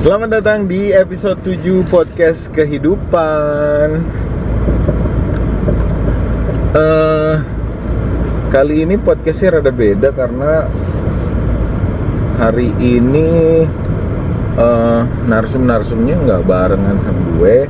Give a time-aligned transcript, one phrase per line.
[0.00, 4.00] Selamat datang di episode 7 podcast kehidupan.
[6.72, 7.34] Eh,
[8.48, 10.72] kali ini podcastnya rada beda karena
[12.40, 13.28] hari ini
[14.56, 17.68] eh, narsum-narsumnya nggak barengan sama gue.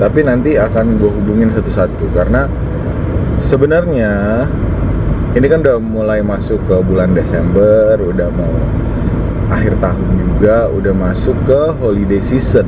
[0.00, 2.48] Tapi nanti akan gue hubungin satu-satu karena
[3.44, 4.48] sebenarnya
[5.36, 8.56] ini kan udah mulai masuk ke bulan Desember, udah mau
[9.52, 12.66] akhir tahun juga, udah masuk ke holiday season.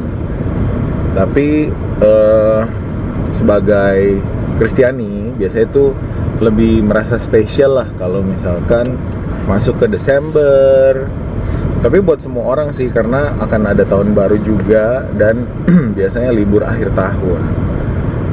[1.16, 1.72] Tapi
[2.04, 2.62] eh,
[3.32, 4.20] sebagai
[4.54, 5.90] Kristiani biasanya itu
[6.38, 8.94] lebih merasa spesial lah kalau misalkan
[9.50, 11.08] masuk ke Desember.
[11.84, 15.44] Tapi buat semua orang sih karena akan ada tahun baru juga dan
[15.98, 17.42] biasanya libur akhir tahun.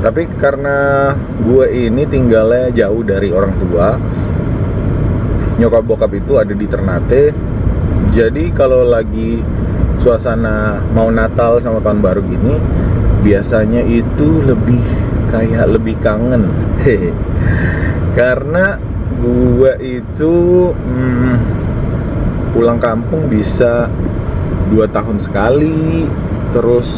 [0.02, 1.12] Tapi karena
[1.46, 4.00] gue ini tinggalnya jauh dari orang tua,
[5.62, 7.51] nyokap bokap itu ada di Ternate.
[8.12, 9.40] Jadi kalau lagi
[10.04, 12.60] suasana mau Natal sama tahun baru gini,
[13.24, 14.84] biasanya itu lebih
[15.32, 16.52] kayak lebih kangen.
[16.84, 17.16] Hehe.
[18.20, 18.76] Karena
[19.24, 20.34] gue itu
[20.76, 21.36] hmm,
[22.52, 23.88] pulang kampung bisa
[24.68, 26.04] dua tahun sekali,
[26.52, 26.92] terus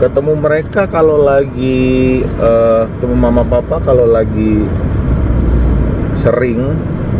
[0.00, 4.64] ketemu mereka kalau lagi eh, ketemu mama papa kalau lagi
[6.16, 6.72] sering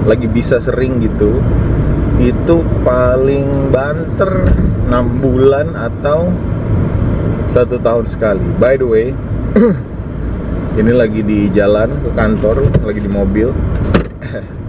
[0.08, 1.44] lagi bisa sering gitu
[2.20, 4.44] itu paling banter
[4.92, 6.28] 6 bulan atau
[7.48, 8.44] satu tahun sekali.
[8.60, 9.16] By the way
[10.80, 13.48] ini lagi di jalan ke kantor lagi di mobil.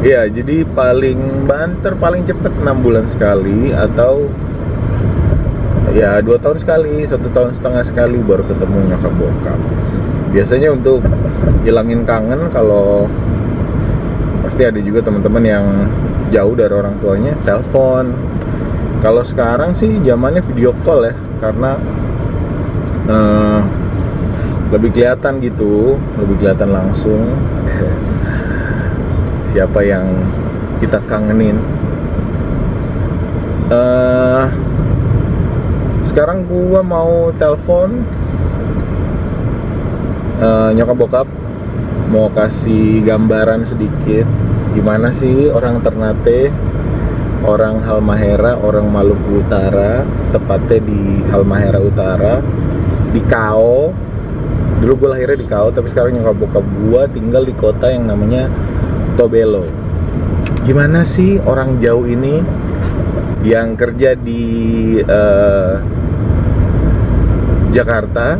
[0.00, 4.32] Ya jadi paling banter paling cepet 6 bulan sekali atau
[5.92, 9.60] ya dua tahun sekali satu tahun setengah sekali baru ketemu nyokap bokap.
[10.32, 11.04] Biasanya untuk
[11.68, 13.12] hilangin kangen kalau
[14.40, 15.64] pasti ada juga teman-teman yang
[16.30, 18.14] jauh dari orang tuanya telepon.
[19.02, 21.76] Kalau sekarang sih zamannya video call ya karena
[23.10, 23.60] eh,
[24.70, 27.26] lebih kelihatan gitu lebih kelihatan langsung.
[29.50, 30.30] Siapa yang
[30.78, 31.58] kita kangenin.
[33.70, 34.44] Eh
[36.06, 38.06] sekarang gua mau telepon
[40.38, 41.28] eh, nyokap bokap.
[42.10, 44.26] Mau kasih gambaran sedikit
[44.70, 46.50] gimana sih orang Ternate
[47.42, 52.34] orang Halmahera orang Maluku Utara tepatnya di Halmahera Utara
[53.10, 53.90] di Kao.
[54.80, 58.48] Dulu gue lahirnya di Kao tapi sekarang nyokap bokap gua tinggal di kota yang namanya
[59.16, 59.68] Tobelo.
[60.64, 62.40] Gimana sih orang jauh ini
[63.44, 64.42] yang kerja di
[65.00, 65.74] eh,
[67.72, 68.36] Jakarta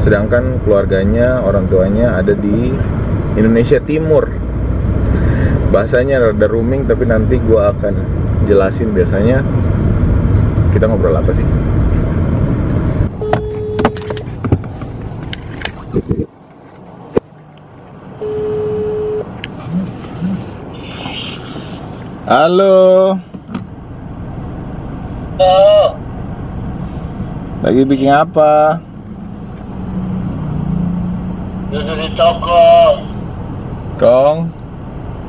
[0.00, 2.68] sedangkan keluarganya orang tuanya ada di
[3.40, 4.43] Indonesia Timur
[5.74, 7.98] bahasanya rada rooming tapi nanti gua akan
[8.46, 9.42] jelasin biasanya
[10.70, 11.42] kita ngobrol apa sih
[22.24, 23.18] Halo,
[25.42, 25.86] Oh,
[27.66, 28.78] lagi bikin apa?
[31.74, 33.02] duduk di toko.
[33.98, 34.46] Kong,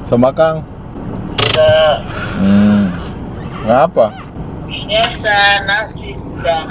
[0.05, 0.61] sama Kang.
[1.41, 2.01] Sudah
[2.35, 2.91] Hmm,
[3.63, 4.07] ngapa?
[4.65, 5.35] biasa
[5.65, 6.63] nasi sudah.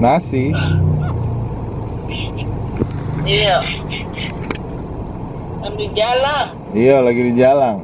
[0.00, 0.44] Nasi.
[3.24, 3.56] Iya.
[5.64, 6.46] Ambil jalan.
[6.74, 7.76] Iya, lagi di jalan.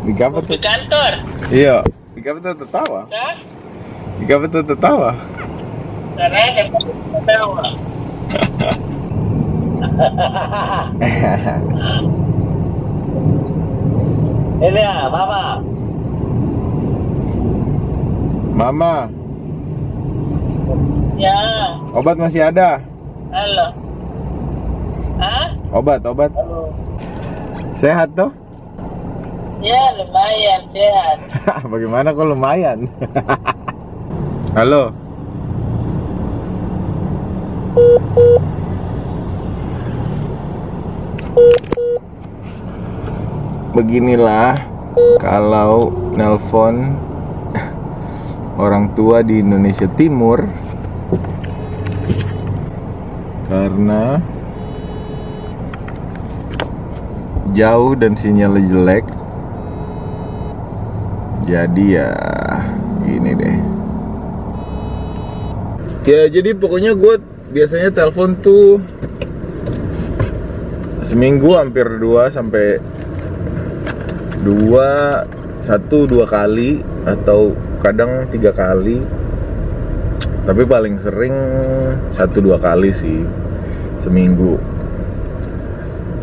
[0.00, 1.12] Di apa Di kantor.
[1.50, 1.76] Iya,
[2.14, 3.00] di apa tuh tertawa?
[3.10, 3.34] Hah?
[4.20, 5.10] Di apa tuh tertawa?
[6.18, 7.64] Karena ada ketawa.
[14.60, 15.60] Ini ya, mama.
[18.56, 18.94] Mama,
[21.20, 21.36] Ya,
[21.92, 22.80] obat masih ada?
[23.28, 23.76] halo.
[25.20, 25.52] Hah?
[25.68, 26.32] Obat, obat.
[26.32, 26.72] Halo.
[27.76, 28.32] Sehat tuh?
[29.60, 31.20] Ya, lumayan sehat.
[31.72, 32.88] Bagaimana kok lumayan?
[34.56, 34.96] Halo.
[43.70, 44.58] Beginilah
[45.22, 46.98] kalau nelpon
[48.58, 50.42] orang tua di Indonesia Timur.
[53.50, 54.22] Karena
[57.54, 59.04] jauh dan sinyalnya jelek.
[61.50, 62.10] Jadi ya
[63.06, 63.56] ini deh.
[66.06, 67.18] Ya jadi pokoknya gue
[67.50, 68.78] biasanya telepon tuh
[71.10, 72.78] seminggu hampir dua sampai
[74.46, 75.20] dua
[75.66, 79.02] satu dua kali atau kadang tiga kali.
[80.46, 81.34] Tapi paling sering
[82.14, 83.26] satu dua kali sih
[83.98, 84.54] seminggu.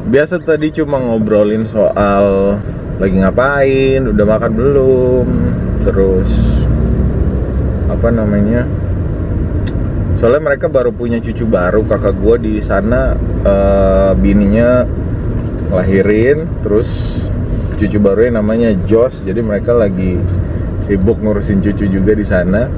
[0.07, 2.55] Biasa tadi cuma ngobrolin soal
[2.97, 5.27] lagi ngapain udah makan belum
[5.83, 6.31] terus
[7.91, 8.65] apa namanya
[10.17, 13.13] soalnya mereka baru punya cucu baru kakak gue di sana
[13.45, 14.83] eh, bininya
[15.69, 17.21] lahirin terus
[17.77, 20.17] cucu baru yang namanya Jos jadi mereka lagi
[20.87, 22.69] sibuk ngurusin cucu juga di sana.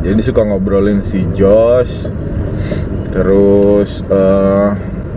[0.00, 2.08] Jadi suka ngobrolin si Jos
[3.10, 4.68] terus eh,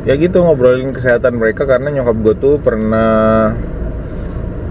[0.08, 3.54] ya gitu ngobrolin kesehatan mereka karena nyokap gue tuh pernah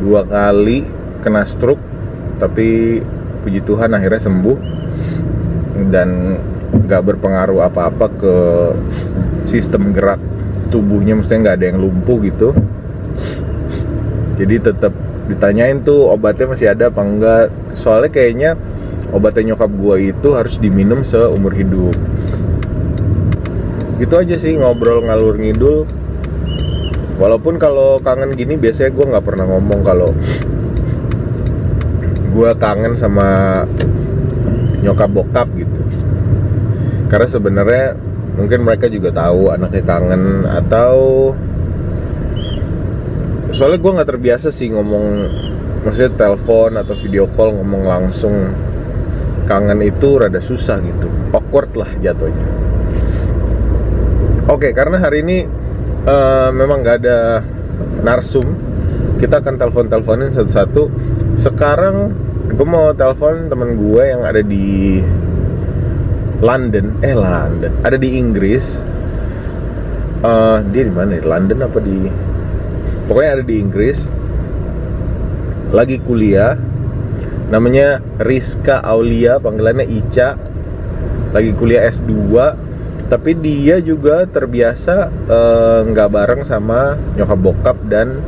[0.00, 0.86] dua kali
[1.20, 1.82] kena stroke
[2.40, 2.98] tapi
[3.44, 4.58] puji Tuhan akhirnya sembuh
[5.88, 6.38] dan
[6.74, 8.36] nggak berpengaruh apa-apa ke
[9.48, 10.20] sistem gerak
[10.68, 12.48] tubuhnya maksudnya nggak ada yang lumpuh gitu.
[14.38, 14.92] Jadi tetap
[15.26, 17.46] ditanyain tuh obatnya masih ada apa enggak.
[17.74, 18.50] Soalnya kayaknya
[19.10, 21.96] obatnya nyokap gua itu harus diminum seumur hidup.
[23.98, 25.88] Gitu aja sih ngobrol ngalur ngidul.
[27.18, 30.14] Walaupun kalau kangen gini biasanya gua nggak pernah ngomong kalau
[32.30, 33.66] gua kangen sama
[34.82, 35.80] nyokap bokap gitu.
[37.08, 37.86] Karena sebenarnya
[38.38, 40.96] mungkin mereka juga tahu anaknya kangen atau
[43.50, 45.04] soalnya gue nggak terbiasa sih ngomong
[45.82, 48.34] maksudnya telepon atau video call ngomong langsung.
[49.48, 52.44] Kangen itu rada susah gitu awkward lah jatuhnya.
[54.44, 55.48] Oke karena hari ini
[56.04, 57.40] eh, memang nggak ada
[58.04, 58.44] narsum
[59.16, 60.82] kita akan telepon teleponin satu-satu.
[61.40, 62.12] Sekarang
[62.48, 65.00] gue mau telepon teman gue yang ada di
[66.40, 66.96] London.
[67.04, 67.72] Eh London.
[67.84, 68.64] Ada di Inggris.
[70.24, 72.08] Eh, dia di mana di London apa di?
[73.10, 73.98] Pokoknya ada di Inggris.
[75.74, 76.56] Lagi kuliah.
[77.48, 80.36] Namanya Rizka Aulia panggilannya Ica.
[81.36, 82.16] Lagi kuliah S2
[83.08, 88.20] tapi dia juga terbiasa eh, nggak bareng sama nyokap bokap dan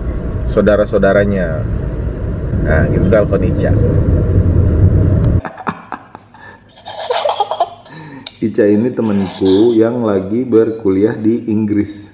[0.48, 1.60] saudara-saudaranya
[2.60, 3.70] nah kita telepon Ica
[8.40, 12.08] Ica ini temanku yang lagi berkuliah di Inggris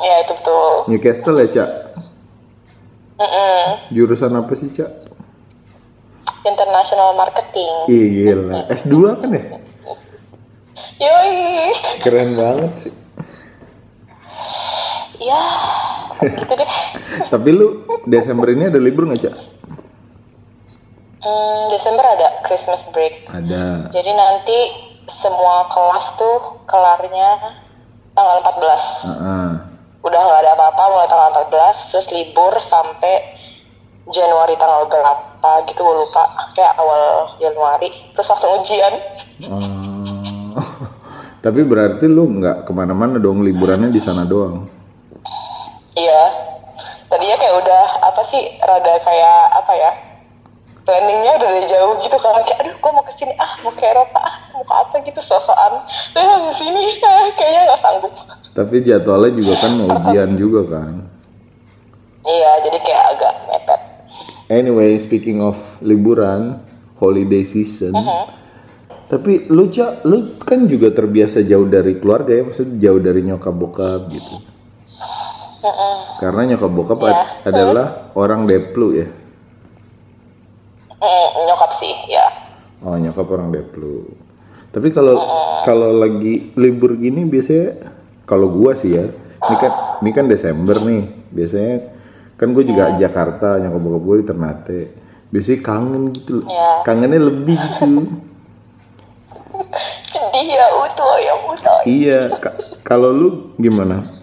[0.00, 0.88] Ya itu betul.
[0.88, 1.70] Newcastle ya Cak
[3.20, 3.64] Mm-mm.
[3.92, 4.88] jurusan apa sih Cak
[6.40, 7.72] International marketing.
[7.84, 9.44] Iya lah S2 kan ya
[10.96, 11.36] Yoi.
[12.00, 12.92] keren banget sih
[15.20, 15.42] Ya.
[16.20, 16.72] Gitu deh.
[17.32, 19.36] tapi lu Desember ini ada libur nggak Cak
[21.20, 23.28] Hmm, Desember ada Christmas break.
[23.28, 24.58] ada Jadi nanti
[25.20, 27.60] semua kelas tuh kelarnya
[28.16, 29.04] tanggal 14.
[29.04, 29.48] Heeh.
[30.00, 33.36] Udah nggak ada apa-apa mulai tanggal 14, terus libur sampai
[34.08, 36.24] Januari tanggal berapa gitu gue lupa.
[36.56, 38.94] Kayak awal Januari, terus langsung ujian.
[39.44, 39.60] Oh.
[41.44, 44.79] tapi berarti lu nggak ke mana-mana dong liburannya di sana doang
[45.94, 46.22] Iya.
[47.10, 49.92] Tadinya kayak udah apa sih rada kayak apa ya?
[50.80, 53.84] Planningnya udah dari jauh gitu kan kayak aduh gue mau ke sini ah mau ke
[53.84, 55.84] Eropa ah mau ke apa gitu sosokan
[56.16, 58.12] terus di sini ah, kayaknya nggak sanggup
[58.56, 60.94] tapi jadwalnya juga kan mau ujian juga kan
[62.26, 63.80] iya jadi kayak agak mepet
[64.50, 65.54] anyway speaking of
[65.84, 66.58] liburan
[66.98, 68.24] holiday season Mhm.
[69.06, 69.70] tapi lu
[70.08, 74.49] lu kan juga terbiasa jauh dari keluarga ya maksudnya jauh dari nyokap bokap gitu
[75.60, 75.94] Mm-mm.
[76.18, 77.10] karena nyokap bokap Iya.
[77.10, 79.06] ad- adalah orang Deplu ya?
[80.92, 82.26] Mm, nyokap sih ya
[82.80, 84.04] oh nyokap orang Deplu
[84.70, 85.16] tapi kalau
[85.62, 87.90] kalau lagi libur gini biasanya
[88.22, 89.04] kalau gua sih ya
[89.40, 91.02] ini kan ini kan Desember nih.
[91.30, 91.74] Biasanya
[92.34, 94.80] kan gue juga Jakarta nyokap bokap gue di Ternate.
[95.28, 96.70] Biasanya kangen gitu Iya.
[96.82, 97.88] kangennya lebih gitu.
[100.06, 101.78] Sedih ya utuh ya utuh.
[101.82, 102.52] Iya ka-
[102.82, 104.19] kalau lu gimana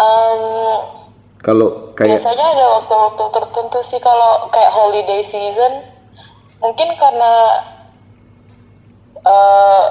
[0.00, 0.40] Em,
[1.44, 5.84] kalau kayak biasanya ada waktu-waktu tertentu sih kalau kayak holiday season
[6.60, 7.32] mungkin karena
[9.20, 9.84] eh,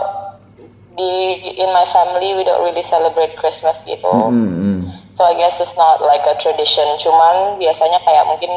[0.97, 1.13] di
[1.61, 4.79] in my family we don't really celebrate Christmas gitu Hmm, hmm.
[5.13, 8.49] so I guess it's not like a tradition cuman biasanya kayak mungkin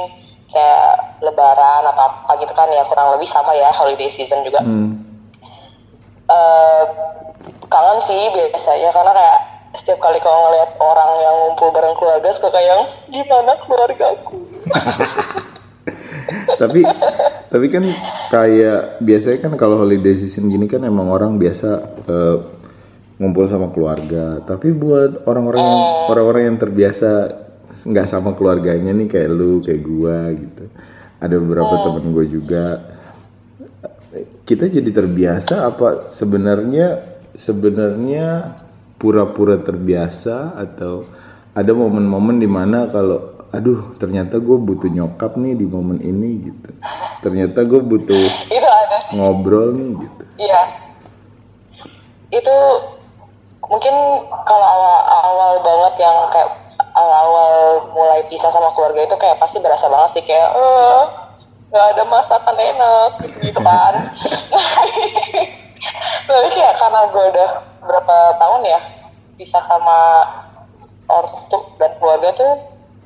[0.52, 5.00] kayak lebaran atau apa gitu kan ya kurang lebih sama ya holiday season juga Hmm.
[6.32, 6.84] Eh,
[7.68, 9.38] kangen sih biasanya karena kayak
[9.80, 14.38] setiap kali kalau ngeliat orang yang ngumpul bareng keluarga suka kayak yang gimana keluargaku
[16.60, 16.80] tapi
[17.48, 17.84] tapi kan
[18.28, 21.68] kayak biasanya kan kalau holiday season gini kan emang orang biasa
[22.06, 22.36] eh,
[23.22, 24.42] ngumpul sama keluarga.
[24.42, 27.10] Tapi buat orang-orang yang orang-orang yang terbiasa
[27.86, 30.64] nggak sama keluarganya nih kayak lu kayak gua gitu.
[31.22, 32.66] Ada beberapa temen gue juga.
[34.42, 36.98] Kita jadi terbiasa apa sebenarnya
[37.38, 38.58] sebenarnya
[39.02, 41.10] pura-pura terbiasa atau
[41.58, 46.70] ada momen-momen di mana kalau aduh ternyata gue butuh nyokap nih di momen ini gitu
[47.20, 50.62] ternyata gue butuh itu ada sih ngobrol nih gitu Iya.
[52.32, 52.56] Itu
[53.68, 53.94] mungkin
[54.48, 56.50] kalau awal-awal banget yang kayak
[56.98, 61.02] awal-awal mulai pisah sama keluarga itu kayak pasti berasa banget sih kayak eh
[61.72, 63.94] nggak ada masakan enak gitu, gitu kan.
[66.26, 67.50] Tapi kayak karena gue udah
[67.82, 68.80] berapa tahun ya
[69.36, 69.98] pisah sama
[71.10, 72.52] ortu dan keluarga tuh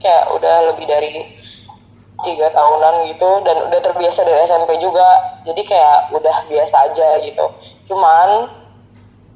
[0.04, 1.12] kayak udah lebih dari
[2.24, 5.40] tiga tahunan gitu dan udah terbiasa dari SMP juga.
[5.44, 7.46] Jadi kayak udah biasa aja gitu.
[7.88, 8.48] Cuman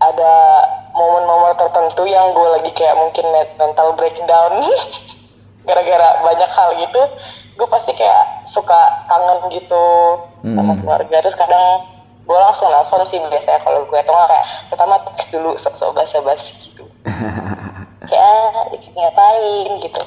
[0.00, 0.34] ada
[0.96, 3.24] momen-momen tertentu yang gue lagi kayak mungkin
[3.56, 4.64] mental breakdown.
[5.68, 7.02] Gara-gara banyak hal gitu
[7.60, 9.86] gue pasti kayak suka kangen gitu
[10.40, 10.80] sama Hmm.
[10.80, 11.16] keluarga.
[11.20, 11.84] Terus kadang
[12.20, 16.84] gue langsung nelfon sih biasanya kalau gue tuh kayak pertama teks dulu sok-sok basa-basi gitu.
[18.70, 20.02] Dikit ngapain gitu.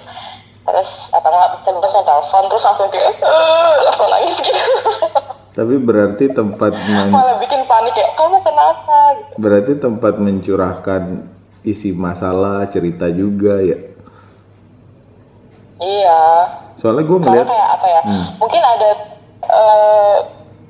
[0.63, 4.62] Terus apa nggak terus langsung telepon terus langsung kayak "Eh," langsung nangis gitu.
[5.58, 8.98] Tapi berarti tempat men- malah bikin panik kayak kamu kenapa?
[9.13, 9.34] gitu.
[9.38, 11.01] Berarti tempat mencurahkan
[11.62, 13.77] isi masalah cerita juga ya?
[15.77, 16.22] Iya.
[16.74, 18.25] Soalnya gue ngeliat kayak apa ya Hmm.
[18.36, 18.89] mungkin ada
[19.43, 20.17] eh,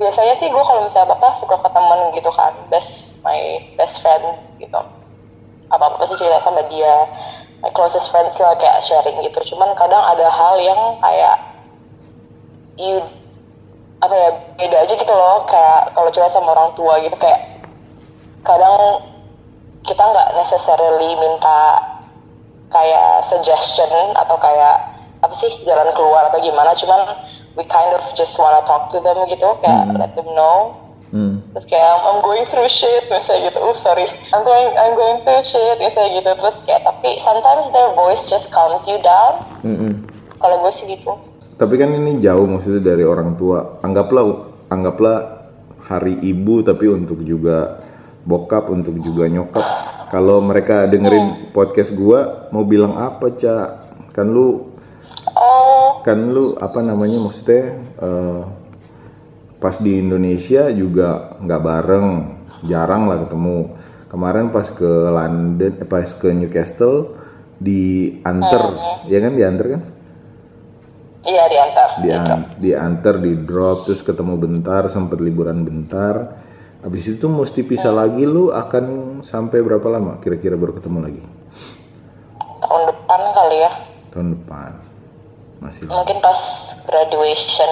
[0.04, 4.36] biasanya sih gue kalau misalnya apa suka ke temen gitu kan best my best friend
[4.60, 4.82] gitu.
[5.72, 7.08] Apa apa sih cerita sama dia
[7.64, 9.56] my closest friends lah kayak sharing gitu.
[9.56, 11.38] Cuman kadang ada hal yang kayak
[12.76, 13.00] you
[14.04, 14.30] apa ya
[14.60, 15.48] beda aja gitu loh.
[15.48, 17.64] Kayak kalau curhat sama orang tua gitu kayak
[18.44, 19.08] kadang
[19.88, 21.60] kita nggak necessarily minta
[22.72, 24.93] kayak suggestion atau kayak
[25.24, 27.00] apa sih jalan keluar atau gimana cuman
[27.56, 29.98] we kind of just wanna talk to them gitu kayak Hmm.
[29.98, 30.76] let them know.
[31.14, 35.22] Hmm, terus kayak I'm going through shit misalnya gitu oh sorry I'm going I'm going
[35.22, 36.30] through shit misalnya gitu.
[36.42, 39.46] Terus kayak tapi sometimes their voice just calms you down.
[39.62, 39.94] Hmm, hmm.
[40.42, 41.14] kalau gue sih gitu.
[41.62, 43.78] Tapi kan ini jauh maksudnya dari orang tua.
[43.86, 44.26] Anggaplah
[44.74, 45.18] anggaplah
[45.86, 47.78] hari ibu tapi untuk juga
[48.26, 49.66] bokap untuk juga nyokap.
[50.10, 53.70] Kalau mereka dengerin podcast gua mau bilang apa cak
[54.18, 54.73] kan lu
[55.38, 58.42] oh kan lu apa namanya maksudnya eh,
[59.64, 62.08] pas di Indonesia juga nggak bareng
[62.68, 63.72] jarang lah ketemu.
[64.12, 67.16] Kemarin pas ke London eh, pas ke Newcastle
[67.64, 68.64] diantar.
[69.08, 69.82] Ya kan diantar kan?
[71.24, 71.90] Iya diantar.
[72.04, 76.44] Dian, diantar di drop terus ketemu bentar sempet liburan bentar.
[76.84, 80.20] Habis itu mesti pisah lagi lu akan sampai berapa lama?
[80.20, 81.24] Kira-kira baru ketemu lagi?
[82.60, 83.72] Tahun depan kali ya.
[84.12, 84.83] Tahun depan
[85.64, 86.40] masih mungkin pas
[86.84, 87.72] graduation.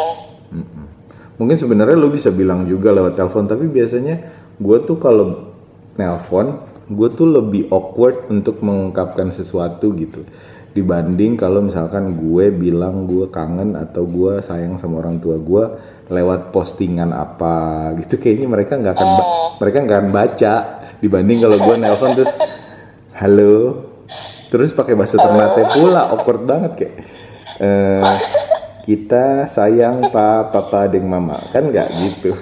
[1.35, 4.21] Mungkin sebenarnya lu bisa bilang juga lewat telepon, tapi biasanya
[4.61, 5.57] gue tuh kalau
[5.97, 10.21] nelpon, gue tuh lebih awkward untuk mengungkapkan sesuatu gitu.
[10.71, 15.63] Dibanding kalau misalkan gue bilang gue kangen atau gue sayang sama orang tua gue
[16.13, 19.29] lewat postingan apa gitu, kayaknya mereka nggak akan ba-
[19.59, 20.53] mereka nggak akan baca.
[21.01, 22.33] Dibanding kalau gue nelpon terus
[23.17, 23.89] halo,
[24.53, 26.95] terus pakai bahasa Ternate pula, awkward banget kayak.
[27.61, 28.13] Eh,
[28.81, 31.45] kita sayang pak papa deng mama.
[31.53, 32.33] Kan nggak gitu?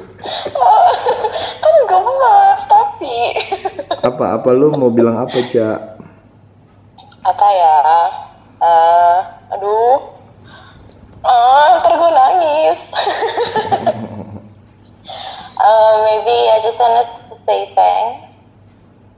[1.60, 3.18] Kan gemes tapi.
[4.00, 6.00] Apa apa lu mau bilang apa cak
[7.30, 7.78] apa ya?
[8.64, 9.20] Eh
[9.56, 10.00] aduh.
[11.20, 12.80] Ah ntar gue nangis.
[15.60, 18.32] Uh, maybe I just wanted to say thanks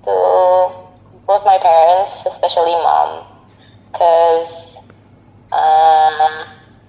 [0.09, 0.13] to
[1.29, 3.29] both my parents especially mom
[3.93, 4.70] cause
[5.51, 6.31] uh,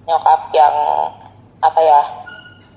[0.07, 0.75] nyokap yang
[1.63, 2.01] apa ya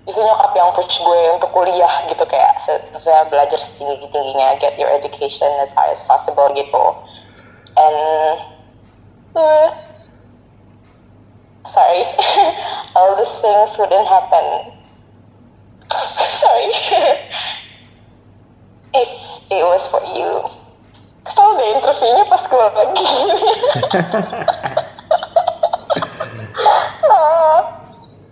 [0.06, 2.62] justru nyokap yang push gue untuk kuliah gitu kayak
[3.02, 6.84] saya belajar setinggi tingginya get your education as high as possible gitu.
[7.76, 7.98] And
[9.34, 9.68] uh,
[11.74, 12.06] sorry
[12.96, 14.76] all these things wouldn't happen.
[16.40, 16.72] Sorry.
[18.96, 19.08] It
[19.52, 20.40] it was for you.
[21.26, 23.06] Kesel deh interviewnya pas gue lagi
[27.06, 27.60] Uh,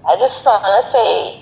[0.09, 1.41] I just wanna say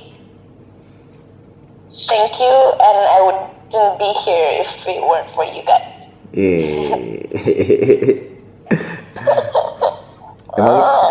[2.06, 6.06] thank you, and I wouldn't be here if it weren't for you guys.
[6.38, 6.87] eh
[10.54, 11.11] emang Oh,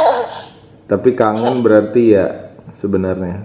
[0.90, 3.44] tapi kangen berarti ya sebenarnya.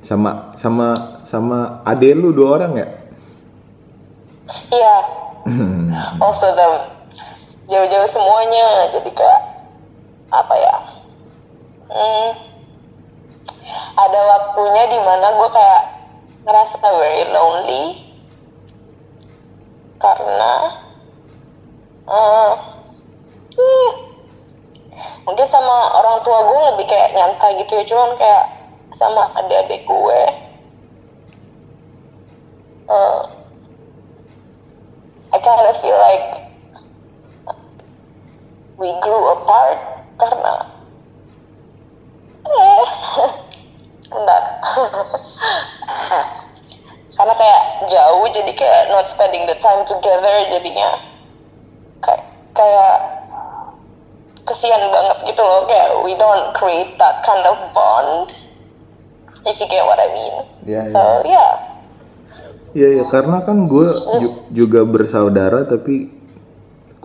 [0.00, 2.88] Sama sama sama ade lu dua orang ya?
[4.70, 4.96] Iya,
[6.22, 6.99] also the
[7.70, 9.42] jauh-jauh semuanya jadi kayak
[10.34, 10.76] apa ya
[11.86, 12.28] hmm,
[13.94, 15.82] ada waktunya di mana gue kayak
[16.42, 17.84] ngerasa very lonely
[20.02, 20.54] karena
[22.10, 22.52] eh,
[23.54, 23.90] hmm,
[25.30, 28.44] mungkin sama orang tua gue lebih kayak nyantai gitu ya cuman kayak
[28.98, 30.20] sama adik-adik gue
[32.90, 33.22] eh,
[35.30, 36.49] I kind of feel like
[38.80, 39.78] we grew apart
[40.16, 40.54] karena
[42.48, 42.86] eh
[44.10, 44.42] bentar
[47.20, 50.96] karena kayak jauh jadi kayak not spending the time together jadinya
[52.00, 52.24] kayak
[52.56, 52.96] kayak
[54.50, 55.62] kesian banget gitu loh.
[55.70, 58.34] Kayak we don't create that kind of bond
[59.46, 60.34] if you get what I mean.
[60.66, 61.30] Ya, so ya.
[61.30, 61.52] yeah.
[62.70, 63.90] Iya, ya, karena kan gue
[64.22, 66.19] ju- juga bersaudara tapi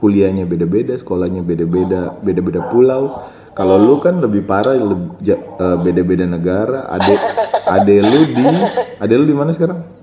[0.06, 3.26] kuliahnya beda-beda, sekolahnya beda-beda, beda-beda pulau.
[3.58, 6.86] Kalau lu kan lebih parah, eh, beda-beda negara.
[6.94, 7.18] Ade,
[7.66, 8.46] ade lu di,
[9.02, 9.96] ade lu di mana sekarang?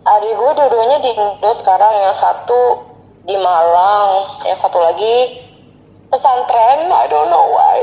[0.00, 2.88] adik gue dua-duanya di Indo sekarang yang satu
[3.28, 5.44] di Malang yang satu lagi
[6.08, 7.78] pesantren I don't know why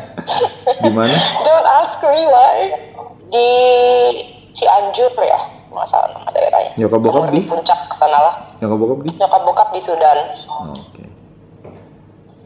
[0.82, 1.12] Di mana?
[1.44, 2.56] don't ask me why
[3.28, 3.48] di
[4.56, 7.40] Cianjur ya nggak salah nama daerahnya Nyokap bokap di?
[7.44, 9.10] puncak sana lah Yang bokap di?
[9.14, 10.18] nyokap bokap di Sudan
[10.48, 11.04] Oh, Oke.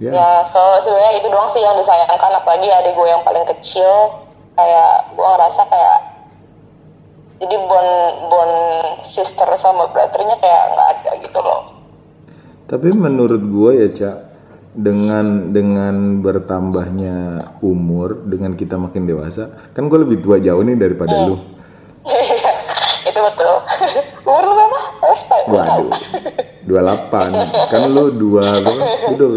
[0.00, 4.16] Ya, ya so sebenarnya itu doang sih yang disayangkan apalagi adik gue yang paling kecil
[4.54, 5.98] kayak gue ngerasa kayak
[7.38, 7.86] jadi bon
[8.26, 8.50] bon
[9.02, 11.60] sister sama brothernya kayak nggak ada gitu loh
[12.64, 14.16] Tapi menurut gue ya cak,
[14.72, 17.16] dengan dengan bertambahnya
[17.58, 21.34] umur, dengan kita makin dewasa, kan gue lebih tua jauh nih daripada lu.
[23.10, 23.54] itu betul.
[24.30, 24.78] Umur lu berapa?
[25.50, 25.90] Waduh,
[26.66, 28.84] 28 kan lu dua berapa?
[29.10, 29.30] Lu dua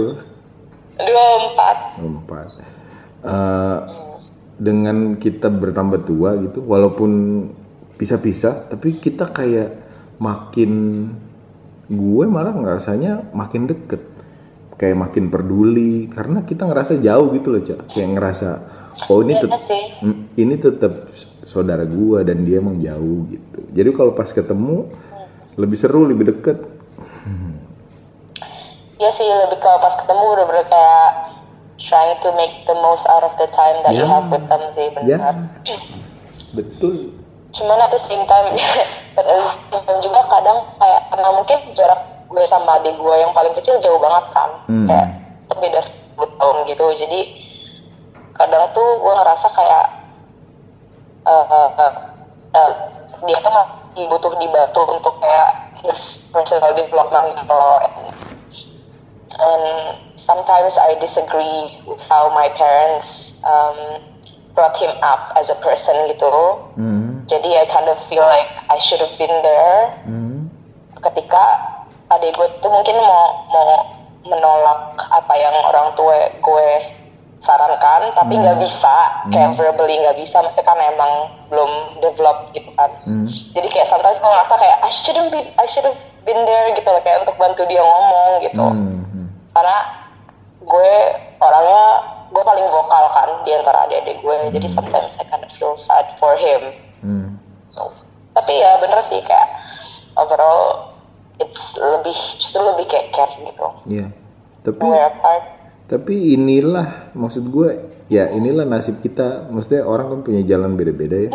[1.01, 2.48] dua empat Empat.
[3.24, 3.79] Eh,
[4.59, 7.12] dengan kita bertambah tua gitu, walaupun
[7.98, 9.81] pisah-pisah, tapi kita kayak
[10.22, 10.72] makin
[11.90, 14.00] gue malah ngerasanya makin deket,
[14.77, 18.50] kayak makin peduli karena kita ngerasa jauh gitu loh cak, kayak ngerasa
[19.03, 19.84] oh ini Iya tet- sih.
[20.00, 20.94] mm, ini tetap
[21.44, 23.60] saudara gue dan dia emang jauh gitu.
[23.70, 24.90] Jadi kalau pas ketemu
[25.56, 26.58] lebih seru, lebih deket.
[28.96, 31.08] ya sih lebih ke pas ketemu bener-bener kayak
[31.77, 34.08] trying to make the most out of the time that you Ya.
[34.10, 35.34] have with them sih benar
[36.53, 37.12] betul.
[37.51, 38.48] cuman at the same time
[39.14, 43.29] at the same time juga kadang kayak karena mungkin jarak gue sama adik gue yang
[43.29, 44.88] paling kecil jauh banget kan Hmm.
[44.88, 45.08] kayak
[45.51, 47.20] beda 10 tahun gitu jadi
[48.33, 49.85] kadang tuh gue ngerasa kayak
[51.25, 51.93] eh, eh, eh,
[52.57, 52.72] eh,
[53.24, 55.50] dia tuh masih butuh dibantu untuk kayak
[55.85, 57.79] his personal development gitu loh.
[59.39, 64.01] and sometimes I disagree with how my parents um,
[64.53, 66.29] brought him up as a person gitu.
[66.77, 69.98] Hmm, jadi I kind of feel like I should have been there.
[70.05, 70.53] Hmm,
[71.01, 71.43] ketika
[72.13, 73.69] adik gue tuh mungkin mau mau
[74.24, 76.67] menolak apa yang orang tua gue
[77.44, 78.96] sarankan tapi nggak bisa
[79.27, 81.12] kayak verbally nggak bisa mesti kan emang
[81.48, 83.27] belum develop gitu kan hmm.
[83.51, 86.88] jadi kayak sometimes gue ngerasa kayak I shouldn't be I should have been there gitu
[86.88, 89.27] loh kayak untuk bantu dia ngomong gitu Hmm, hmm.
[89.51, 89.77] karena
[90.60, 90.92] gue
[91.38, 91.84] orangnya
[92.32, 96.16] gue paling vokal kan di antara adik-adik gue jadi sometimes I kind of feel sad
[96.18, 97.36] for him Hmm.
[97.75, 97.92] Tuh.
[98.32, 99.50] tapi ya bener sih kayak
[100.16, 100.96] overall
[101.38, 104.08] it's lebih justru lebih kayak care gitu Iya.
[104.64, 105.44] Tapi we're apart
[105.94, 107.70] tapi inilah maksud gue
[108.10, 109.46] ya inilah nasib kita.
[109.53, 111.32] Maksudnya orang kan punya jalan beda-beda ya.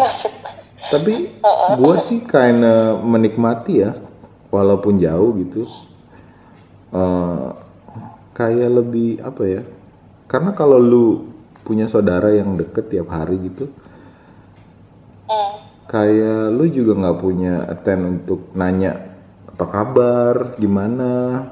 [0.91, 1.39] Tapi
[1.79, 3.95] gue sih kinda menikmati ya
[4.51, 5.63] walaupun jauh gitu.
[6.91, 7.49] Eh,
[8.35, 9.63] kayak lebih apa ya?
[10.27, 11.07] Karena kalau lu
[11.63, 13.71] punya saudara yang deket tiap hari gitu,
[15.87, 19.15] kayak lu juga nggak punya attend untuk nanya
[19.53, 21.45] apa kabar, gimana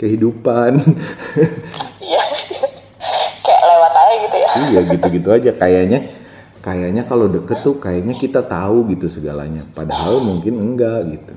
[0.00, 0.72] kehidupan.
[4.68, 5.98] iya gitu-gitu aja kayaknya
[6.58, 11.34] kayaknya kalau deket tuh kayaknya kita tahu gitu segalanya padahal mungkin enggak gitu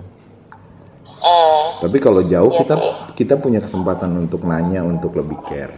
[1.21, 1.85] Hmm.
[1.85, 2.91] tapi kalau jauh Iya kita sih.
[3.21, 5.69] kita punya kesempatan untuk nanya untuk lebih care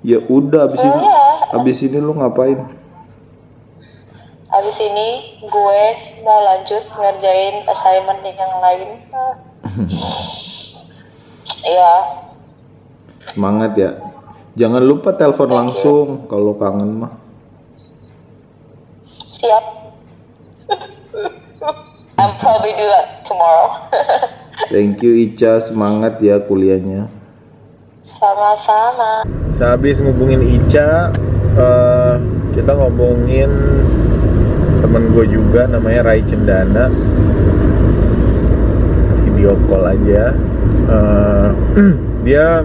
[0.00, 1.22] ya udah abis ini Iya.
[1.54, 2.60] abis ini lu ngapain
[4.50, 5.82] Habis ini gue
[6.26, 8.98] mau lanjut ngerjain assignment yang lain.
[11.60, 11.92] Iya,
[13.30, 13.90] semangat ya
[14.58, 17.12] jangan lupa telepon langsung kalau kangen mah
[19.40, 19.64] Siap.
[22.20, 23.72] I'll probably do that tomorrow.
[24.68, 27.08] Thank you Ica, semangat ya kuliahnya.
[28.04, 29.24] Sama-sama.
[29.56, 31.08] Sehabis ngubungin Ica,
[31.56, 32.14] eh,
[32.52, 33.48] kita ngomongin
[34.84, 36.92] temen gue juga namanya Rai Cendana.
[39.40, 40.36] Video call aja.
[40.84, 41.48] Eh,
[42.28, 42.60] dia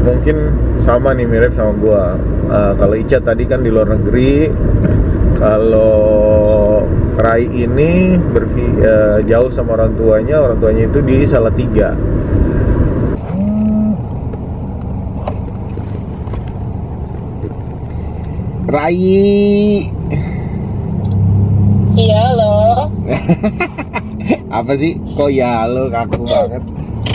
[0.00, 2.04] mungkin sama nih mirip sama gue.
[2.48, 4.48] Eh, kalau Ica tadi kan di luar negeri,
[5.36, 6.88] kalau
[7.20, 11.92] Rai ini bervi- eh, jauh sama orang tuanya, orang tuanya itu di Salatiga.
[18.72, 19.84] Rai
[21.92, 22.88] Iya loh.
[24.48, 26.64] apa sih kok ya lo kaku banget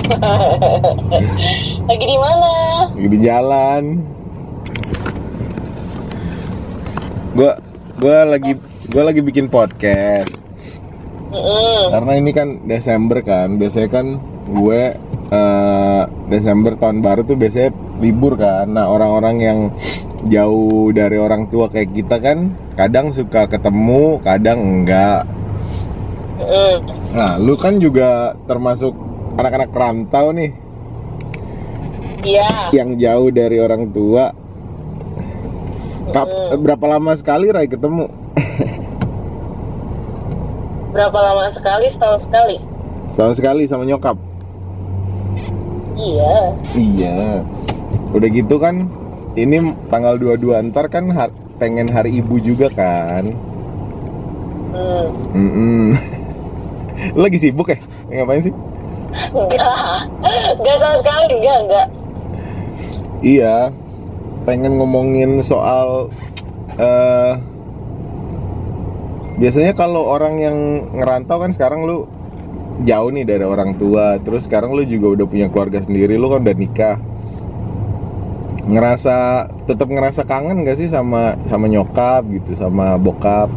[1.90, 2.52] Lagi di mana?
[2.94, 3.84] lagi di jalan
[7.34, 7.58] gua
[7.98, 8.52] gua lagi
[8.90, 10.34] gua lagi bikin podcast
[11.30, 11.94] Mm-mm.
[11.94, 14.18] karena ini kan Desember kan biasanya kan
[14.50, 14.98] gue
[15.30, 17.70] eh, Desember tahun baru tuh biasanya
[18.02, 19.60] libur kan nah orang-orang yang
[20.26, 25.24] jauh dari orang tua kayak kita kan kadang suka ketemu kadang enggak.
[27.10, 28.96] Nah lu kan juga termasuk
[29.36, 30.52] anak-anak rantau nih
[32.20, 32.76] Iya.
[32.76, 34.36] yang jauh dari orang tua
[36.10, 36.60] Kap- Mm.
[36.60, 38.10] berapa lama sekali Rai ketemu
[40.90, 41.86] Berapa lama sekali?
[41.88, 42.58] Setahun sekali.
[43.10, 44.18] setahun sekali sama nyokap
[45.94, 46.36] Iya.
[46.74, 47.44] Iya.
[48.10, 48.88] Udah gitu kan
[49.36, 53.36] ini tanggal 22 ntar kan har- pengen hari ibu juga kan.
[54.72, 55.06] Hmm.
[55.30, 55.88] Mm-mm.
[55.92, 56.09] Lu
[57.16, 57.80] Lagi sibuk ya?
[58.12, 58.54] Ngapain sih?
[59.34, 60.06] Enggak.
[60.60, 61.34] Enggak sama sekali.
[61.40, 61.88] Enggak, enggak.
[63.20, 63.56] Iya.
[64.48, 66.10] Pengen ngomongin soal
[66.80, 67.34] eh
[69.40, 70.58] biasanya kalau orang yang
[70.96, 72.08] ngerantau kan sekarang lu
[72.88, 76.44] jauh nih dari orang tua, terus sekarang lu juga udah punya keluarga sendiri, lu kan
[76.48, 76.98] udah nikah.
[78.70, 83.52] Ngerasa tetap ngerasa kangen gak sih sama sama nyokap gitu, sama bokap?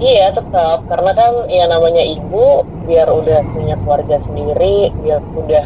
[0.00, 0.88] Iya tetap.
[0.88, 5.64] Karena kan ya namanya ibu biar udah punya keluarga sendiri biar udah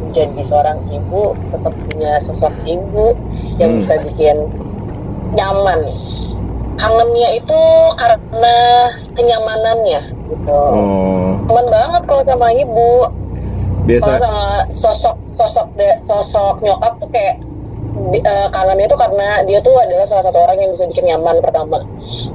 [0.00, 3.16] menjadi seorang ibu tetap punya sosok ibu
[3.56, 3.80] yang Hmm.
[3.82, 4.36] bisa bikin
[5.32, 5.80] nyaman.
[6.76, 7.60] Kangennya itu
[7.96, 8.56] karena
[9.12, 10.60] kenyamanannya gitu.
[10.60, 12.92] Oh, nyaman banget kalau sama ibu.
[13.04, 14.44] Kalau biasa sama
[14.76, 17.40] sosok sosok de- sosok nyokap tuh kayak
[18.12, 21.80] eh, kangennya itu karena dia tuh adalah salah satu orang yang bisa bikin nyaman pertama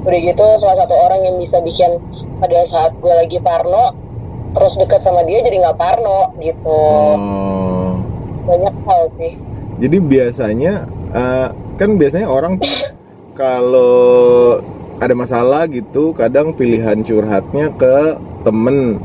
[0.06, 1.98] udah gitu salah satu orang yang bisa bikin
[2.38, 3.90] pada saat gue lagi parno
[4.54, 6.70] terus deket sama dia jadi nggak parno gitu.
[6.70, 7.98] Oh.
[8.46, 9.34] banyak hal sih.
[9.82, 12.62] Jadi biasanya eh, kan biasanya orang
[13.40, 14.62] kalau
[15.02, 18.16] ada masalah gitu kadang pilihan curhatnya ke
[18.46, 19.02] temen.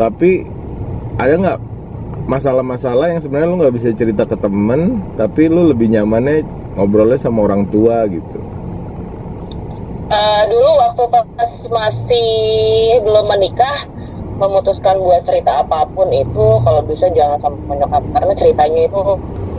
[0.00, 0.48] Tapi
[1.20, 1.60] ada nggak
[2.26, 6.46] masalah-masalah yang sebenarnya lu nggak bisa cerita ke temen tapi lu lebih nyamannya
[6.78, 8.38] ngobrolnya sama orang tua gitu
[10.10, 12.30] Eh, dulu waktu pas masih
[13.06, 13.86] belum menikah
[14.42, 19.00] memutuskan buat cerita apa pun itu kalau bisa jangan sama nyokap karena ceritanya itu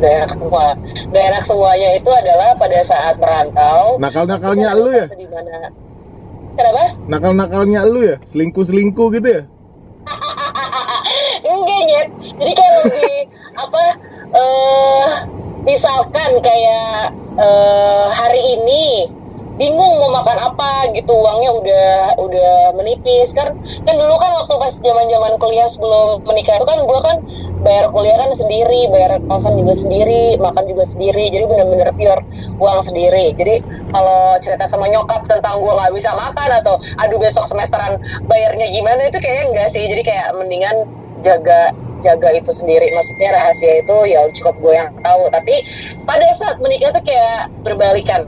[0.04, 0.66] gak enak semua.
[1.16, 3.96] Gak enak semuanya itu adalah pada saat merantau.
[3.96, 5.06] Nakal-nakalnya itu lu ya?
[5.16, 5.58] di mana?
[6.60, 6.84] Kenapa?
[7.08, 8.16] Nakal-nakalnya lu ya?
[8.36, 9.42] Selingkuh-selingkuh gitu ya?
[11.48, 12.10] Enggak nyet.
[12.36, 13.14] Jadi kayak lebih
[13.56, 13.84] apa
[14.36, 15.08] eh
[15.64, 19.08] misalkan kayak eh hari ini
[19.62, 23.30] bingung mau makan apa gitu uangnya udah udah menipis.
[23.38, 23.54] Kan
[23.86, 27.18] kan dulu kan waktu pas zaman zaman kuliah sebelum menikah itu kan gua kan
[27.62, 31.30] bayar kuliah kan sendiri bayar kosan juga sendiri makan juga sendiri.
[31.30, 32.26] Jadi bener-bener pure
[32.58, 33.38] uang sendiri.
[33.38, 33.62] Jadi
[33.94, 39.14] kalau cerita sama nyokap tentang gua nggak bisa makan atau aduh besok semesteran bayarnya gimana?
[39.14, 39.84] Itu kayaknya enggak sih.
[39.86, 40.90] Jadi kayak mendingan
[41.22, 41.70] jaga
[42.02, 42.90] jaga itu sendiri.
[42.98, 45.30] Maksudnya rahasia itu ya cukup gue yang tahu.
[45.30, 45.56] Tapi
[46.10, 48.26] pada saat menikah tuh kayak berbalikan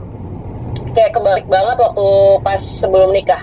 [0.94, 2.06] kayak kebalik banget waktu
[2.40, 3.42] pas sebelum nikah.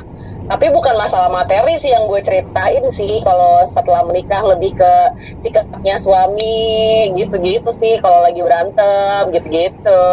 [0.51, 4.93] Tapi bukan masalah materi sih yang gue ceritain sih kalau setelah menikah lebih ke
[5.39, 10.03] sikapnya suami gitu-gitu sih kalau lagi berantem gitu-gitu.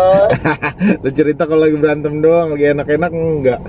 [1.02, 3.60] Lu cerita kalau lagi berantem doang lagi enak-enak enggak.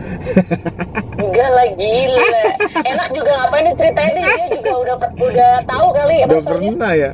[1.26, 2.42] Enggak lah gila.
[2.86, 7.12] Enak juga ngapain diceritain dia juga udah udah tahu kali udah rasanya pernah ya?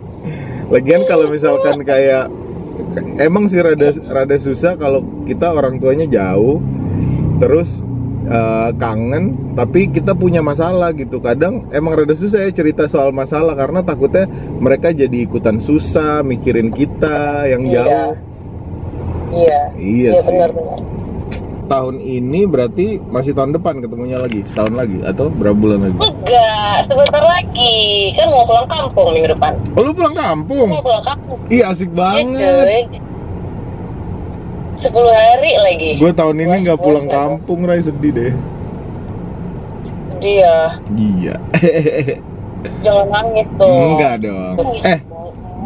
[0.72, 2.32] Lagian kalau misalkan kayak
[3.16, 6.58] emang sih rada rada susah kalau kita orang tuanya jauh
[7.38, 7.80] terus
[8.26, 11.18] eh, kangen tapi kita punya masalah gitu.
[11.18, 14.28] Kadang emang rada susah ya cerita soal masalah karena takutnya
[14.60, 17.74] mereka jadi ikutan susah mikirin kita yang Iya.
[17.74, 18.14] jauh.
[19.30, 19.60] Iya.
[19.78, 20.26] Iya iya sih.
[20.26, 20.80] benar-benar
[21.70, 26.76] tahun ini berarti masih tahun depan ketemunya lagi setahun lagi atau berapa bulan lagi Enggak,
[26.84, 27.78] sebentar lagi.
[28.12, 29.54] Kan mau pulang kampung minggu depan.
[29.70, 31.38] oh lu pulang kampung Mau pulang kampung.
[31.46, 32.82] Ih asik Iya, banget cuy.
[34.80, 35.90] 10 hari lagi.
[35.96, 37.12] gue tahun ini nggak pulang ya.
[37.14, 38.32] kampung Ray sedih deh
[40.18, 41.36] Dia, iya
[42.84, 43.72] jangan nangis tuh.
[43.88, 45.00] enggak dong eh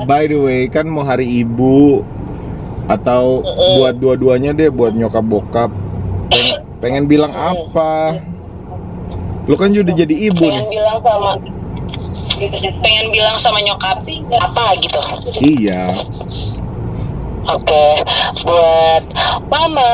[0.05, 2.03] by the way kan mau hari ibu
[2.85, 3.71] atau Mm-mm.
[3.79, 5.71] buat dua-duanya deh buat nyokap bokap
[6.35, 8.19] pengen, pengen bilang apa?
[9.45, 10.81] Lu kan udah jadi ibu pengen nih.
[10.81, 11.31] bilang sama
[12.83, 14.03] pengen bilang sama nyokap
[14.41, 15.01] apa gitu.
[15.39, 15.95] Iya.
[17.45, 17.87] Oke
[18.43, 19.05] buat
[19.53, 19.93] mama.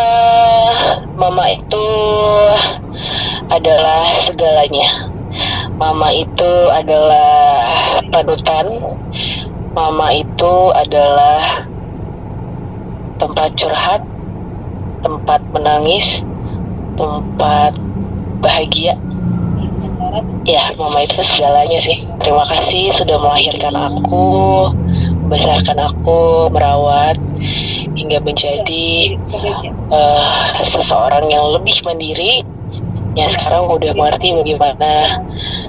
[1.18, 1.86] Mama itu
[3.50, 5.10] adalah segalanya.
[5.76, 7.60] Mama itu adalah
[8.14, 8.66] panutan.
[9.74, 11.66] Mama itu adalah
[13.20, 14.02] tempat curhat
[15.04, 16.24] tempat menangis
[17.00, 17.72] tempat
[18.44, 19.00] bahagia
[20.48, 22.02] Ya, mama itu segalanya sih.
[22.24, 24.72] Terima kasih sudah melahirkan aku,
[25.22, 27.20] membesarkan aku, merawat
[27.92, 29.14] hingga menjadi
[29.92, 32.42] eh, seseorang yang lebih mandiri.
[33.14, 35.20] Ya sekarang udah mengerti bagaimana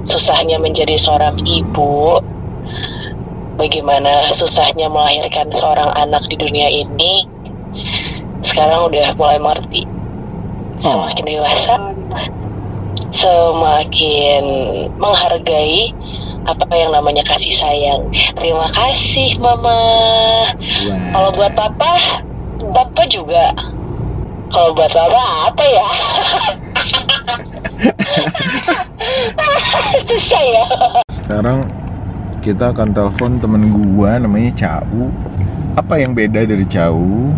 [0.08, 2.24] susahnya menjadi seorang ibu,
[3.60, 7.28] bagaimana susahnya melahirkan seorang anak di dunia ini.
[8.42, 9.91] Sekarang udah mulai mengerti.
[10.82, 11.78] Semakin dewasa,
[13.14, 14.44] semakin
[14.98, 15.94] menghargai
[16.50, 18.10] apa yang namanya kasih sayang.
[18.34, 19.78] Terima kasih mama.
[21.14, 22.02] Kalau buat papa,
[22.74, 23.54] papa juga.
[24.50, 25.88] Kalau buat papa apa ya?
[30.06, 30.66] Susah ya.
[31.32, 31.64] sekarang
[32.44, 35.08] kita akan telepon temen gua namanya Cau
[35.80, 37.32] apa yang beda dari Cau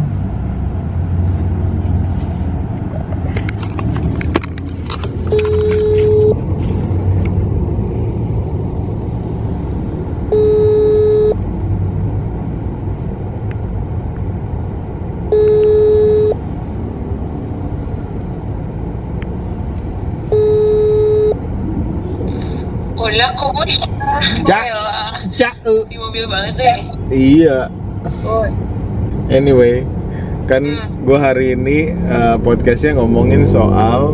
[25.63, 26.77] Di mobil banget deh.
[27.09, 27.71] iya
[28.21, 28.43] Oh,
[29.27, 29.87] anyway
[30.43, 30.91] kan Hmm.
[31.01, 34.11] gua hari ini eh, podcastnya ngomongin soal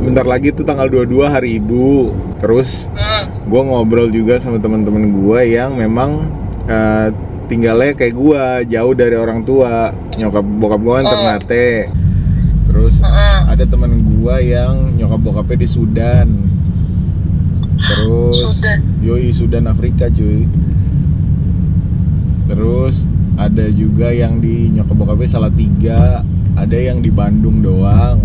[0.00, 3.46] bentar lagi tuh tanggal 22 hari ibu terus hmm.
[3.46, 6.26] gue ngobrol juga sama teman-teman gue yang memang
[6.66, 7.08] eh,
[7.46, 11.10] tinggalnya kayak gue jauh dari orang tua nyokap bokap gue kan Oh.
[11.14, 11.68] Ternate
[12.66, 13.40] terus Hmm.
[13.48, 16.26] ada teman gue yang nyokap bokapnya di Sudan
[17.84, 18.78] terus Sudan.
[19.00, 20.48] yoi Sudan Afrika cuy
[22.46, 26.22] terus ada juga yang di nyokap bokapnya salah tiga
[26.54, 28.20] ada yang di Bandung doang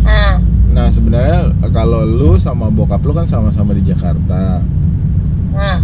[0.00, 0.40] Hmm.
[0.72, 4.64] nah sebenarnya kalau lu sama bokap lu kan sama-sama di Jakarta
[5.50, 5.78] Hmm.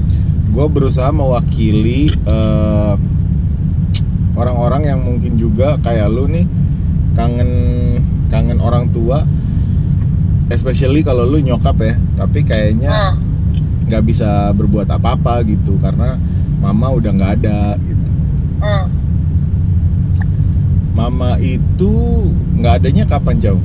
[0.48, 2.94] gue berusaha mewakili eh,
[4.32, 6.48] orang-orang yang mungkin juga kayak lu nih
[7.12, 7.50] kangen
[8.26, 9.24] kangen orang tua
[10.48, 13.14] especially kalau lu nyokap ya tapi kayaknya Hmm.
[13.86, 16.18] nggak bisa berbuat apa-apa gitu karena
[16.58, 18.10] mama udah nggak ada gitu
[18.58, 18.88] Hmm.
[20.92, 21.92] mama itu
[22.56, 23.60] nggak adanya kapan jauh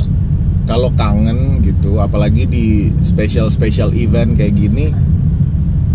[0.67, 4.91] kalau kangen gitu apalagi di special special event kayak gini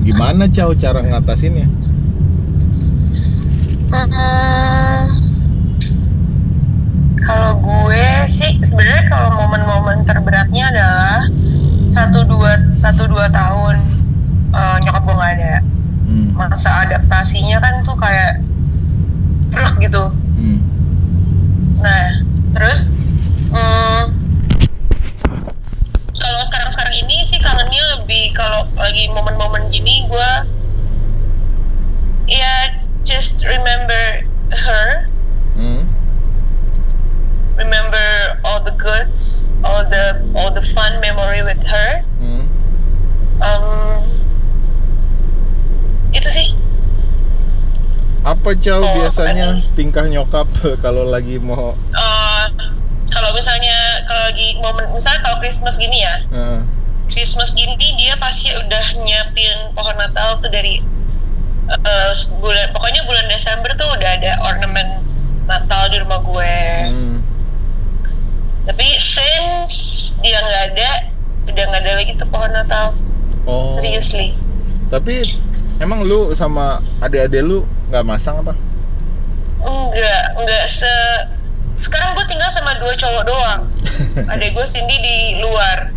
[0.03, 1.69] gimana Chow cara ngatasinnya?
[3.93, 5.05] Hmm,
[7.21, 11.29] kalau gue sih sebenarnya kalau momen-momen terberatnya adalah
[11.93, 13.92] satu dua satu dua tahun
[14.53, 15.55] eh, nyokap gue nggak ada
[16.05, 16.29] hmm.
[16.37, 18.41] masa adaptasinya kan tuh kayak
[19.49, 20.59] berat gitu Hmm.
[21.79, 22.19] nah
[22.51, 22.83] terus
[23.49, 24.03] hmm,
[26.13, 30.33] kalau sekarang sekarang ini sih kangennya lebih kalau lagi momen-momen gini gue
[32.29, 35.07] ya just remember her
[35.53, 35.85] Hmm.
[37.55, 38.09] remember
[38.43, 42.49] all the goods all the all the fun memory with her Hmm.
[43.39, 44.01] um,
[46.11, 46.49] itu sih
[48.23, 50.47] Apa Chow Oh, biasanya apa tingkah nyokap
[50.85, 51.75] kalau lagi mau?
[51.91, 52.47] Uh,
[53.11, 56.23] kalau misalnya kalau lagi momen misalnya kalau Christmas gini ya.
[56.31, 56.61] Eh,
[57.11, 60.81] Christmas gini dia pasti udah nyiapin pohon Natal tuh dari
[61.69, 65.03] uh, bulan pokoknya bulan Desember tuh udah ada ornamen
[65.51, 66.57] Natal di rumah gue.
[66.89, 67.19] Hmm.
[68.63, 70.91] tapi since dia nggak ada
[71.51, 72.95] udah nggak ada lagi tuh pohon Natal.
[73.43, 73.67] Oh.
[73.67, 74.39] seriously.
[74.87, 75.42] Tapi
[75.83, 76.67] emang lu sama
[76.99, 78.55] adik-adik lu nggak masang apa?
[79.61, 80.91] enggak enggak se
[81.75, 83.61] sekarang gue tinggal sama dua cowok doang
[84.33, 85.89] adek gue Cindy di luar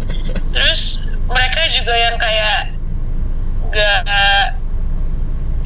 [0.52, 2.60] terus mereka juga yang kayak
[3.68, 4.00] nggak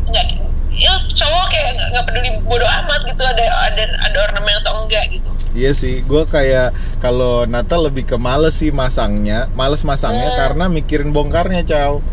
[0.06, 0.26] nggak
[0.72, 5.30] ya cowok kayak nggak- peduli bodo amat gitu ada ada ada ornamen atau enggak gitu
[5.50, 10.38] Iya sih, gue kayak kalau Natal lebih ke males sih masangnya, males masangnya Hmm.
[10.38, 12.06] karena mikirin bongkarnya, Chow.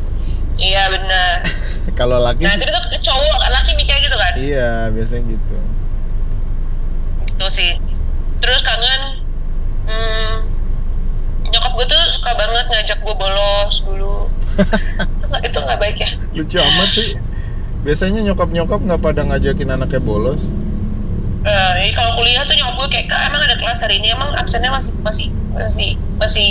[0.60, 1.34] Iya benar
[1.98, 5.56] kalau laki, nah itu tuh cowok laki mikirnya gitu kan iya biasanya gitu.
[7.30, 7.72] gitu sih
[8.42, 9.02] terus kangen
[9.86, 10.32] hmm,
[11.52, 14.28] nyokap gue tuh suka banget ngajak gue bolos dulu
[15.46, 17.16] itu nggak itu baik ya Lucu amat sih.
[17.84, 20.48] Biasanya nyokap-nyokap nggak pada ngajakin anaknya bolos.
[21.46, 24.34] Eh, jadi kalau kuliah tuh nyokap gue kayak kak emang ada kelas hari ini emang
[24.34, 26.50] absennya masih masih masih masih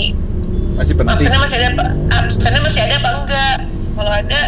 [0.75, 1.11] Masih penting.
[1.11, 1.85] absennya masih ada apa
[2.23, 3.55] absennya masih ada apa enggak
[3.95, 4.39] kalau ada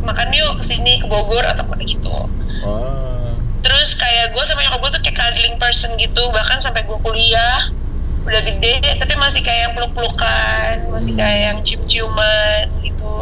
[0.00, 2.30] makan yuk ke sini ke Bogor atau apa gitu
[2.62, 3.34] Wah.
[3.60, 7.74] terus kayak gue sama nyokap gue tuh kayak cuddling person gitu bahkan sampai gue kuliah
[8.22, 11.20] udah gede tapi masih kayak yang peluk-pelukan masih Hmm.
[11.20, 13.14] kayak yang cium-ciuman gitu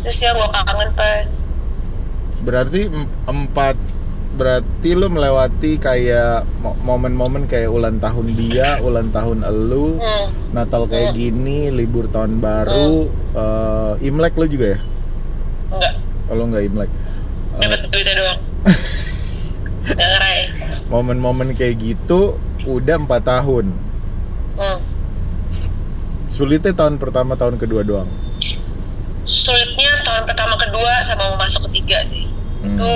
[0.00, 1.24] terus ya gue kangen pan
[2.42, 3.76] Berarti em- empat
[4.42, 10.24] berarti lu melewati kayak mo- momen-momen kayak ulang tahun dia, ulang tahun elu, hmm.
[10.50, 11.16] Natal kayak Hmm.
[11.16, 14.78] gini, libur tahun baru, eh, Imlek lu juga ya?
[15.70, 15.92] enggak
[16.26, 16.90] Kalau nggak Imlek.
[16.90, 18.38] Eh, dapat duitnya doang
[20.88, 23.70] momen-momen kayak gitu udah empat tahun.
[24.54, 24.78] hmm.
[26.26, 28.08] Sulitnya tahun pertama, tahun kedua doang.
[29.22, 32.26] sulitnya tahun pertama kedua sama mau masuk ketiga sih
[32.58, 32.74] Hmm.
[32.74, 32.92] itu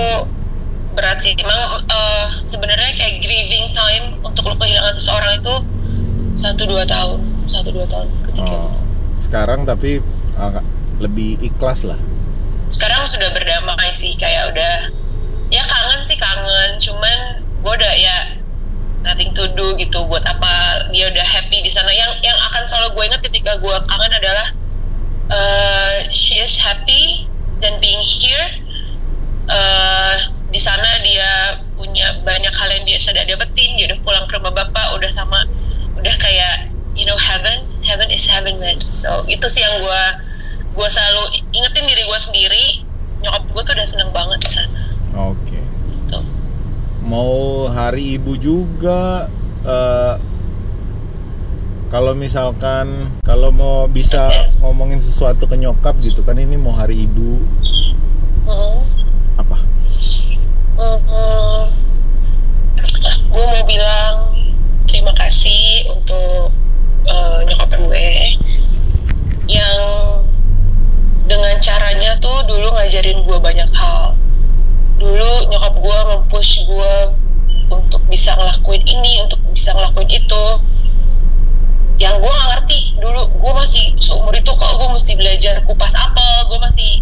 [0.97, 5.55] berat sih emang eh, sebenarnya kayak grieving time untuk lo kehilangan seseorang itu
[6.33, 8.73] satu dua tahun satu dua tahun ketiga Oh.
[8.73, 8.79] gitu
[9.23, 9.99] Sekarang tapi
[10.35, 10.59] ah,
[10.97, 11.99] lebih ikhlas lah.
[12.67, 14.91] sekarang sudah berdamai sih kayak udah
[15.47, 17.17] ya kangen sih kangen cuman
[17.63, 18.35] gue udah ya
[19.01, 22.91] nothing to do gitu buat apa dia udah happy di sana yang yang akan selalu
[22.91, 24.47] gue ingat ketika gue kangen adalah
[25.31, 27.23] uh, she is happy
[27.63, 28.47] dan being here
[29.47, 31.29] uh, di sana dia
[31.73, 35.43] punya banyak hal yang biasa dia dapetin dia udah pulang ke rumah bapak udah sama
[35.93, 40.03] udah kayak you know heaven heaven is heaven man so itu sih yang gue
[40.73, 42.65] gue selalu ingetin diri gue sendiri
[43.19, 44.81] nyokap gue tuh udah seneng banget di sana
[45.17, 45.57] Oke.
[46.07, 46.21] Tuh.
[47.01, 49.25] Mau hari ibu juga.
[49.65, 50.15] eh,
[51.87, 54.27] kalau misalkan kalau mau bisa
[54.59, 57.41] ngomongin sesuatu ke nyokap gitu kan ini mau hari ibu
[58.45, 58.86] Hmm.
[60.77, 61.73] Hmm.
[63.33, 64.29] gue mau bilang
[64.85, 66.53] terima kasih untuk
[67.09, 68.37] eh, nyokap gue
[69.49, 69.81] yang
[71.25, 74.13] dengan caranya tuh dulu ngajarin gue banyak hal.
[75.01, 76.93] Dulu nyokap gue mempush gue
[77.73, 80.45] untuk bisa ngelakuin ini, untuk bisa ngelakuin itu.
[81.97, 86.53] Yang gue gak ngerti dulu, gue masih seumur itu kok gue mesti belajar kupas apel,
[86.53, 87.01] gue masih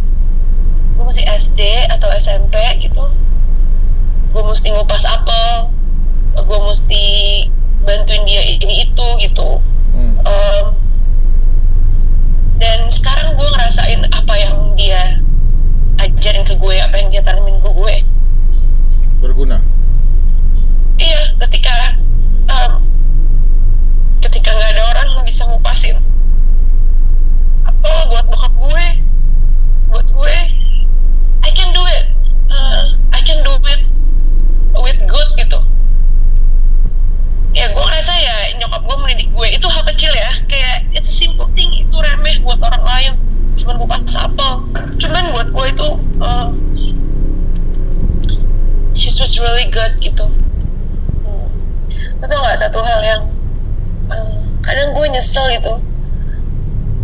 [0.96, 1.60] gue masih SD
[1.92, 3.04] atau SMP gitu.
[4.36, 5.72] Gue mesti ngupas apel,
[6.36, 7.04] gue mesti
[7.88, 9.64] bantuin dia ini itu gitu.
[9.96, 10.20] Hmm.
[10.28, 10.66] Em,
[12.60, 15.24] dan sekarang gue ngerasain apa yang dia
[16.00, 17.96] ajarin ke gue apa yang dia tanamin ke gue
[19.20, 19.60] Berguna.
[20.98, 21.96] iya ketika
[22.48, 22.72] em,
[24.20, 26.00] ketika nggak ada orang yang bisa ngupasin
[27.64, 28.86] apa buat bokap gue
[29.92, 30.36] buat gue
[31.44, 32.12] I can do it
[32.46, 33.82] Uh, I can do it
[34.96, 35.60] with good gitu.
[37.56, 40.32] Ya gue ngerasa ya nyokap gue mendidik gue itu hal kecil ya.
[40.48, 43.12] Kayak itu simple thing itu remeh buat orang lain.
[43.60, 44.52] Cuman gue pas apel.
[45.00, 45.88] Cuman buat gue itu
[46.24, 46.50] uh,
[48.96, 50.32] she's was really good gitu.
[52.20, 53.22] Itu nggak satu hal yang
[54.12, 55.80] uh, kadang gue nyesel gitu.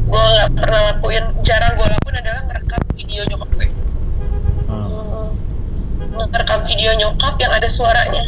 [0.07, 3.67] Gue nggak pernah lakuin jarang gue lakuin adalah ngerekam video nyokap gue
[6.11, 8.23] ngerekam video nyokap yang ada suaranya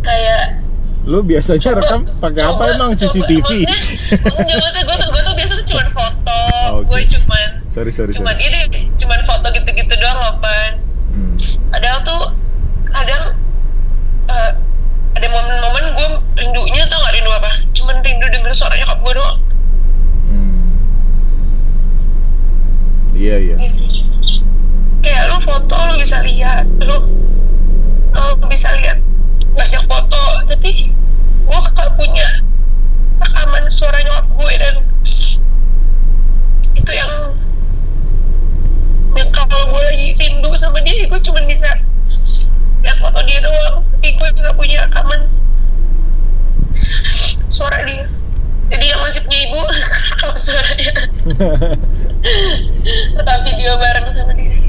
[0.00, 0.60] kayak
[1.04, 3.48] Lu biasanya rekam pakai apa coba- emang coba- CCTV?
[3.64, 3.80] enggak
[4.60, 6.86] maksudnya gue tuh gue tuh biasa tuh cuman foto Oh, oke.
[6.86, 8.44] gue cuman sorry sorry cuman sorry.
[8.46, 8.60] ini
[8.94, 10.70] cuman foto gitu-gitu doang open
[11.08, 11.34] Hmm.
[11.68, 12.20] padahal tuh
[12.86, 13.32] kadang
[14.26, 14.50] eh,
[15.10, 19.38] ada momen-momen gue rindunya tau gak rindu apa cuman rindu denger suara nyokap gue doang
[20.26, 20.68] Hmm.
[23.14, 23.56] Iya iya.
[25.02, 26.64] Kayak lu foto lu bisa lihat.
[26.82, 26.96] Lu
[28.14, 28.98] lu bisa lihat
[29.54, 30.22] banyak foto.
[30.48, 30.92] Tapi
[31.48, 32.28] gue gak punya
[33.18, 34.74] rekaman suara nyokap gue dan
[36.78, 37.12] itu yang
[39.16, 41.70] yang kalau gue lagi rindu sama dia gue cuma bisa
[42.84, 43.82] lihat foto dia doang.
[43.98, 45.20] Tapi gue nggak punya rekaman
[47.50, 48.06] suara dia.
[48.68, 49.60] Jadi yang masih punya ibu
[50.18, 50.92] rekam suaranya
[53.16, 54.67] tetap video bareng sama dia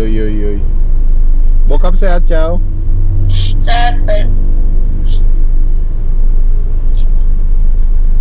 [0.00, 0.66] yo yo yo.
[1.64, 2.60] Bokap sehat, Chow.
[3.58, 4.30] sehat Ben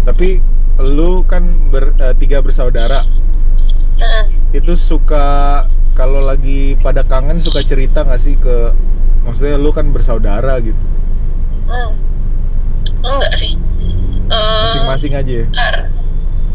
[0.03, 0.39] Tapi
[0.78, 3.03] lu kan ber, eh, tiga bersaudara.
[3.97, 8.71] nah, Itu suka kalau lagi pada kangen suka cerita nggak sih ke
[9.23, 10.80] maksudnya lu kan bersaudara gitu.
[11.65, 11.91] hmm.
[13.01, 13.53] enggak sih
[14.28, 15.47] Eh, Masing-masing aja ya.
[15.49, 15.88] kar-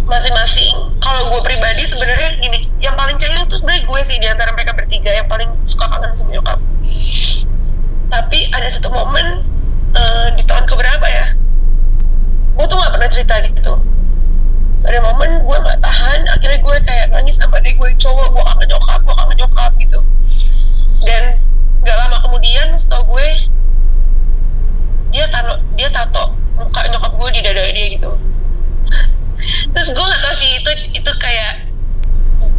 [0.07, 0.75] masing-masing.
[0.99, 4.75] Kalau gue pribadi sebenarnya gini yang paling cair itu sebenarnya gue sih di antara mereka
[4.75, 6.59] bertiga yang paling suka kangen sama nyokap.
[8.13, 9.47] Tapi ada satu momen
[9.95, 11.27] eh, di tahun keberapa ya?
[12.59, 13.75] Gue tuh gak pernah cerita gitu.
[14.83, 18.43] So, ada momen gue gak tahan akhirnya gue kayak nangis sama adik gue cowok gue
[18.43, 20.01] kangen nyokap gue kangen nyokap gitu.
[21.07, 21.23] Dan
[21.87, 23.29] gak lama kemudian setahu gue
[25.13, 28.13] dia tato dia tato muka nyokap gue di dada dia gitu
[29.73, 31.67] terus gue gak tau sih itu itu kayak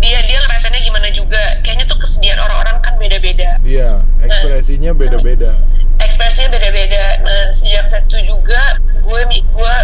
[0.03, 1.39] dia dia ngerasainnya gimana juga.
[1.63, 3.55] Kayaknya tuh kesedihan orang-orang kan beda-beda.
[3.63, 5.55] Iya, ekspresinya beda-beda.
[6.03, 7.23] ekspresinya beda-beda.
[7.23, 8.59] Nah sejak saat itu juga
[8.99, 9.75] gue gue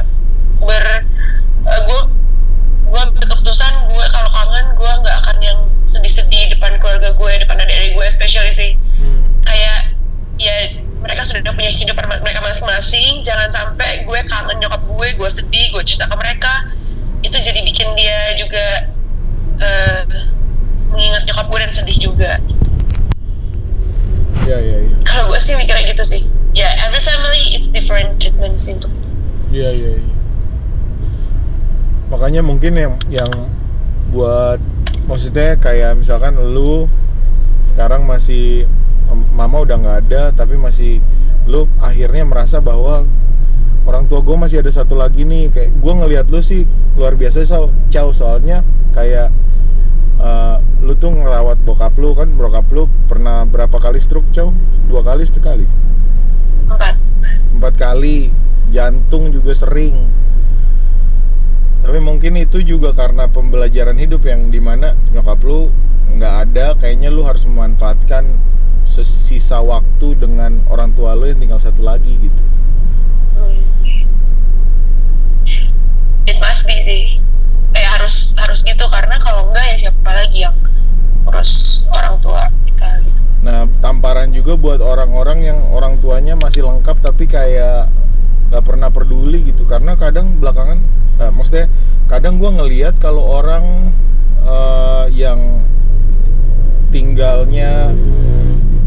[0.60, 0.86] ber
[1.64, 2.00] eh, gue
[2.90, 7.96] gue keputusan gue kalau kangen gue nggak akan yang sedih-sedih depan keluarga gue depan adik-adik
[7.96, 8.72] gue especially sih.
[9.00, 9.24] Hmm.
[9.48, 9.96] kayak
[10.36, 10.56] ya
[11.00, 13.24] mereka sudah punya kehidupan ma- mereka masing-masing.
[13.24, 16.68] Jangan sampai gue kangen nyokap gue gue sedih gue cerita ke mereka
[17.20, 18.66] itu jadi bikin dia juga
[19.60, 20.02] eh,
[20.90, 22.32] mengingat nyokap gue dan sedih juga
[24.50, 24.96] Iya, iya, iya.
[25.06, 26.22] kalau gue sih mikirnya gitu sih
[26.58, 29.08] ya every family it's different treatment sih untuk itu
[29.50, 29.92] Iya iya.
[30.02, 30.14] iya.
[32.10, 33.30] Makanya mungkin yang yang
[34.10, 34.58] buat
[35.06, 36.90] maksudnya kayak misalkan lu
[37.66, 38.66] sekarang masih
[39.34, 41.02] mama udah nggak ada tapi masih
[41.46, 43.06] lu akhirnya merasa bahwa
[43.86, 46.66] orang tua gue masih ada satu lagi nih kayak gue ngelihat lu sih
[47.00, 48.60] luar biasa so Chow soalnya
[48.92, 49.32] kayak
[50.20, 54.52] eh, lu tuh ngerawat bokap lu kan bokap lu pernah berapa kali stroke Chow
[54.92, 55.64] dua kali sekali.
[56.68, 57.00] Empat.
[57.56, 58.34] Empat kali.
[58.70, 59.98] Jantung juga sering.
[61.82, 65.74] Tapi mungkin itu juga karena pembelajaran hidup yang di mana nyokap lu
[66.20, 68.28] nggak ada kayaknya lu harus memanfaatkan
[68.90, 72.42] sisa waktu dengan orang tua lu yang tinggal satu lagi gitu
[73.40, 73.56] Hmm.
[76.66, 77.04] Be sih.
[77.78, 80.56] Eh harus harus gitu karena kalau enggak ya siapa lagi yang
[81.30, 83.20] urus orang tua kita gitu.
[83.46, 87.88] Nah tamparan juga buat orang-orang yang orang tuanya masih lengkap tapi kayak
[88.50, 89.64] nggak pernah peduli gitu.
[89.70, 90.82] Karena kadang belakangan
[91.22, 91.68] eh, maksudnya
[92.10, 93.94] kadang gua ngelihat kalau orang
[94.42, 95.62] eh, yang
[96.90, 97.94] tinggalnya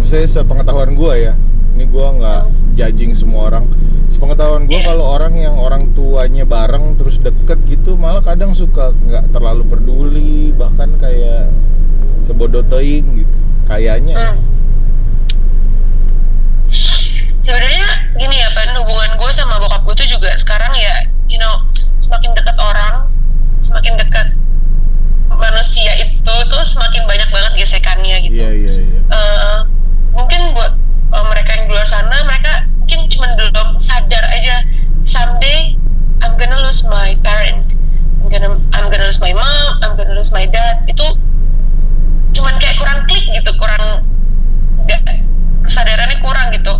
[0.02, 1.32] maksudnya sepengetahuan gua ya
[1.78, 2.42] ini gua nggak
[2.72, 3.64] judging semua orang
[4.08, 4.86] sepengetahuan gua Iya.
[4.86, 10.52] kalau orang yang orang tuanya bareng terus deket gitu malah kadang suka nggak terlalu peduli
[10.52, 11.48] bahkan kayak
[12.22, 14.30] sebodoh teing gitu kayaknya ya.
[14.30, 14.40] Hmm.
[17.42, 20.94] Sebenarnya gini ya, Pan, hubungan gue sama bokap gue tuh juga sekarang ya,
[21.26, 21.58] you know,
[21.98, 23.10] semakin dekat orang,
[23.58, 24.26] semakin dekat
[25.28, 28.38] manusia itu tuh semakin banyak banget gesekannya gitu.
[28.38, 29.58] iya iya iya Eh,
[30.14, 30.72] mungkin buat
[31.12, 34.64] eh, mereka yang di luar sana, mereka mungkin cuma belum sadar aja
[35.04, 35.76] someday
[36.22, 37.66] I'm gonna lose my parent,
[38.22, 40.86] I'm gonna I'm gonna lose my mom, I'm gonna lose my dad.
[40.86, 41.18] Itu
[42.32, 44.06] cuman kayak kurang klik gitu, kurang
[44.86, 45.02] nggak
[45.66, 46.74] kesadarannya kurang gitu.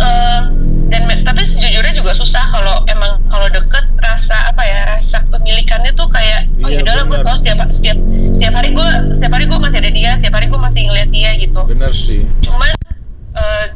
[0.00, 0.40] Eh,
[0.88, 6.04] dan tapi sejujurnya juga susah kalau emang kalau deket rasa apa ya rasa pemilikannya tuh
[6.12, 7.26] kayak oh Iya, ya udahlah gue benar.
[7.32, 7.98] tahu setiap setiap
[8.28, 11.30] setiap hari gue setiap hari gue masih ada dia setiap hari gue masih ngeliat dia
[11.40, 12.76] gitu bener sih cuman
[13.32, 13.66] eh,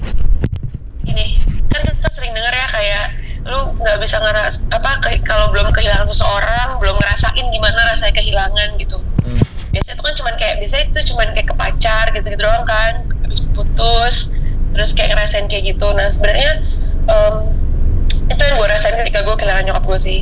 [1.03, 1.39] gini
[1.71, 3.07] kan kita sering dengar ya kayak
[3.47, 8.75] lu nggak bisa ngeras apa ke- kalau belum kehilangan seseorang belum ngerasain gimana rasanya kehilangan
[8.77, 8.99] gitu.
[9.23, 9.39] Hmm.
[9.71, 13.07] biasanya itu kan cuman kayak biasanya itu cuman kayak ke pacar gitu gitu doang kan
[13.23, 14.17] habis putus
[14.75, 15.89] terus kayak ngerasain kayak gitu.
[15.95, 16.61] Nah sebenarnya
[17.07, 17.35] em,
[18.27, 20.21] itu yang gue rasain ketika gue kehilangan nyokap gue sih.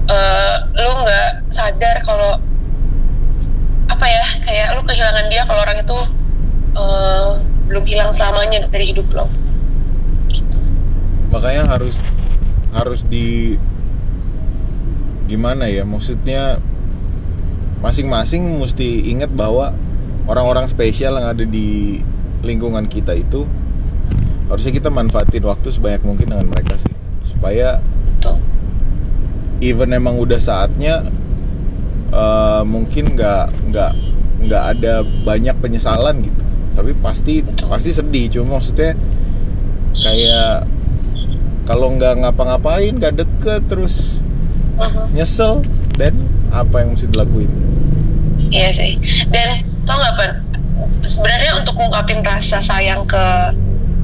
[0.00, 2.38] Eh, lu nggak sadar kalau
[3.90, 5.98] apa ya kayak lu kehilangan dia kalau orang itu
[6.74, 7.30] eh,
[7.70, 9.26] belum hilang selamanya dari hidup lo.
[10.30, 10.58] Gitu.
[11.30, 11.98] Makanya harus
[12.70, 13.58] harus di
[15.30, 16.58] gimana ya maksudnya
[17.82, 19.70] masing-masing mesti ingat bahwa
[20.26, 22.02] orang-orang spesial yang ada di
[22.42, 23.46] lingkungan kita itu
[24.50, 26.90] harusnya kita manfaatin waktu sebanyak mungkin dengan mereka sih.
[27.22, 27.78] Supaya
[28.18, 28.36] Betul.
[29.62, 31.06] even emang udah saatnya
[32.10, 33.92] eh, mungkin nggak nggak
[34.40, 36.39] nggak ada banyak penyesalan gitu
[36.74, 38.94] tapi pasti pasti sedih cuma maksudnya
[39.96, 40.64] kayak
[41.64, 44.20] kalau nggak ngapa-ngapain nggak deket terus
[44.80, 45.12] Mhm.
[45.12, 45.60] nyesel
[46.00, 46.16] dan
[46.48, 47.52] apa yang mesti dilakuin
[48.50, 48.98] Iya sih.
[49.30, 50.32] Dan tau nggak Pan?
[51.06, 53.54] Sebenarnya untuk ngungkapin rasa sayang ke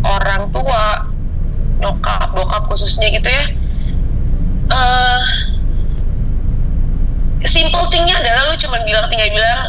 [0.07, 1.03] orang tua,
[1.83, 3.45] nyokap, bokap khususnya gitu ya.
[4.67, 5.23] eh
[7.43, 9.61] simple thingnya adalah lu cuma bilang tinggal bilang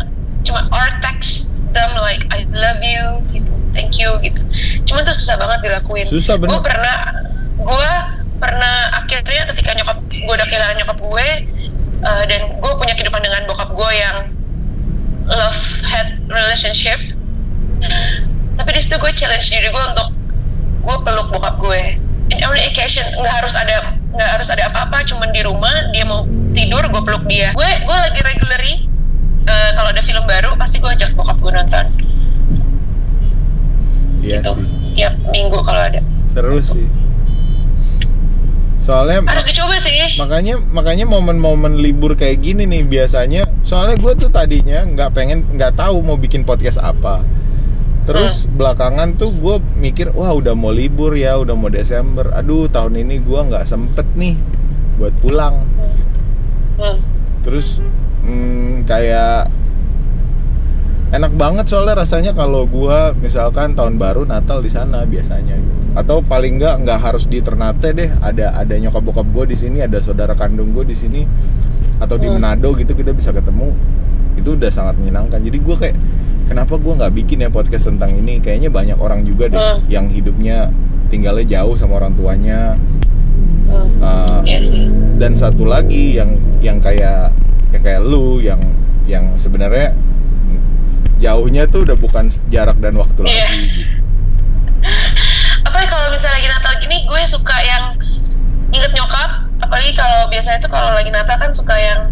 [0.41, 4.39] cuma or text them like I love you gitu, thank you gitu.
[4.87, 6.05] Cuman tuh susah banget dilakuin.
[6.07, 6.57] Susah, bener.
[6.57, 6.97] Gue pernah,
[7.57, 7.91] gue
[8.37, 11.27] pernah akhirnya ketika nyokap gue udah kehilangan nyokap gue
[12.05, 14.17] uh, dan gue punya kehidupan dengan bokap gue yang
[15.25, 17.01] love hate relationship
[18.57, 20.09] tapi di situ gue challenge diri gue untuk
[20.85, 21.97] gue peluk bokap gue
[22.29, 26.25] in only occasion nggak harus ada nggak harus ada apa-apa cuman di rumah dia mau
[26.53, 28.75] tidur gue peluk dia gue gue lagi regularly
[29.47, 31.85] uh, kalau ada film baru pasti gue ajak bokap gue nonton.
[34.21, 34.51] Iya gitu.
[34.59, 34.65] sih.
[34.99, 36.01] Tiap minggu kalau ada.
[36.27, 36.87] Seru sih.
[38.83, 40.15] Soalnya harus dicoba sih.
[40.15, 45.75] makanya makanya momen-momen libur kayak gini nih biasanya soalnya gue tuh tadinya nggak pengen nggak
[45.75, 47.23] tahu mau bikin podcast apa.
[48.07, 52.31] Terus belakangan tuh gue mikir wah udah mau libur ya udah mau Desember.
[52.31, 54.39] Aduh tahun ini gue nggak sempet nih
[54.95, 55.67] buat pulang.
[56.77, 57.01] Hmm.
[57.41, 57.81] terus
[58.27, 59.47] hmm, kayak
[61.07, 65.55] enak banget soalnya rasanya kalau gua misalkan tahun baru Natal di sana biasanya
[65.95, 69.81] atau paling nggak nggak harus di Ternate deh ada ada nyokap bokap gue di sini
[69.81, 71.25] ada saudara kandung gue di sini
[71.97, 72.37] atau di Hmm.
[72.37, 73.73] Manado gitu kita bisa ketemu
[74.37, 75.97] itu udah sangat menyenangkan jadi gua kayak
[76.45, 79.79] kenapa gua nggak bikin ya podcast tentang ini kayaknya banyak orang juga deh Hmm.
[79.89, 80.69] yang hidupnya
[81.07, 82.75] tinggalnya jauh sama orang tuanya
[83.65, 83.89] Hmm.
[83.97, 84.85] Uh, Iya sih
[85.17, 87.33] dan satu lagi yang yang kayak
[87.77, 88.57] yang kayak lu yang
[89.05, 89.93] yang sebenarnya
[91.17, 93.45] jauhnya tuh udah bukan jarak dan waktu Iya.
[93.45, 93.97] lagi gitu.
[95.67, 97.83] apa kalau misalnya lagi Natal gini gue suka yang
[98.69, 102.09] inget nyokap apalagi kalau biasanya tuh kalau lagi Natal kan suka yang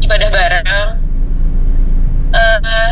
[0.00, 1.00] ibadah bareng
[2.26, 2.90] Eh,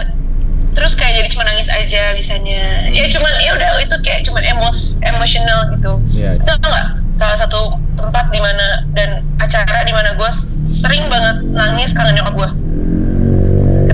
[0.72, 4.97] terus kayak jadi cuma nangis aja bisanya ya cuman ya udah itu kayak cuman emos
[5.03, 6.39] emosional gitu Iya.
[6.39, 10.31] itu nggak salah satu tempat di mana dan acara di mana gue
[10.67, 12.51] sering banget nangis kangen nyokap gue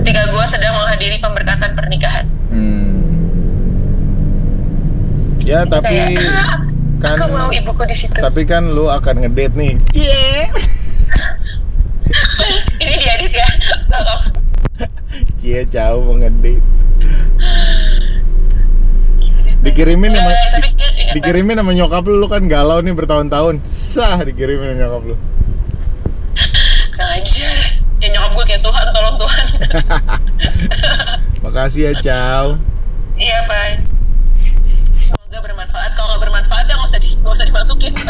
[0.01, 2.99] ketika gue sedang menghadiri pemberkatan pernikahan Hmm.
[5.39, 6.67] Ya tapi kayak ah,
[6.99, 9.73] kan aku mau ibuku di situ tapi kan lu akan ngedate nih.
[12.83, 13.47] ini diedit ya.
[15.39, 16.59] Cie jauh mau ngedate.
[19.61, 20.73] Dikirimin sama Eh, di-
[21.15, 23.61] dikirimin sama nyokap lu, lu kan galau nih bertahun-tahun.
[23.65, 25.15] Sah dikirimin sama nyokap lu.
[26.91, 27.57] Kurang ajar
[27.97, 29.45] ya nyokap gue kayak Tuhan tolong Tuhan
[31.43, 32.57] Makasih ya, Ciao.
[33.13, 33.77] iya bye
[34.97, 37.93] semoga bermanfaat kalau nggak bermanfaat ya nggak usah di, nggak usah dimasukin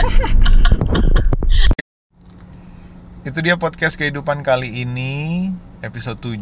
[3.22, 6.39] Itu dia podcast kehidupan kali ini episode 7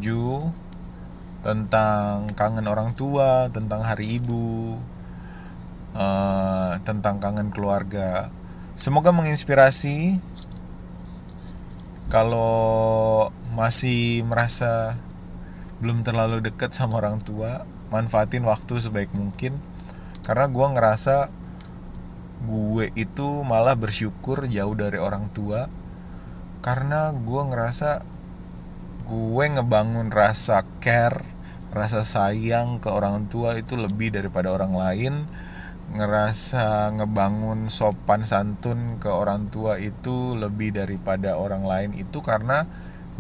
[1.42, 4.78] tentang kangen orang tua, tentang hari ibu,
[6.00, 8.32] eh, tentang kangen keluarga.
[8.80, 10.16] Semoga menginspirasi.
[12.10, 14.98] Kalau masih merasa
[15.78, 19.54] belum terlalu dekat sama orang tua, manfaatin waktu sebaik mungkin.
[20.26, 21.30] Karena gua ngerasa
[22.40, 25.68] gue itu malah bersyukur jauh dari orang tua
[26.64, 28.00] karena gue ngerasa
[29.12, 31.20] gue ngebangun rasa care
[31.76, 35.14] rasa sayang ke orang tua itu lebih daripada orang lain
[35.90, 42.70] ngerasa ngebangun sopan santun ke orang tua itu lebih daripada orang lain itu karena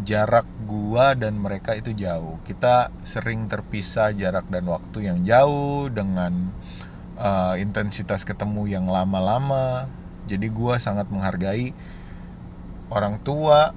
[0.05, 2.37] jarak gua dan mereka itu jauh.
[2.45, 6.53] Kita sering terpisah jarak dan waktu yang jauh dengan
[7.19, 9.89] uh, intensitas ketemu yang lama-lama.
[10.29, 11.73] Jadi gue sangat menghargai
[12.93, 13.73] orang tua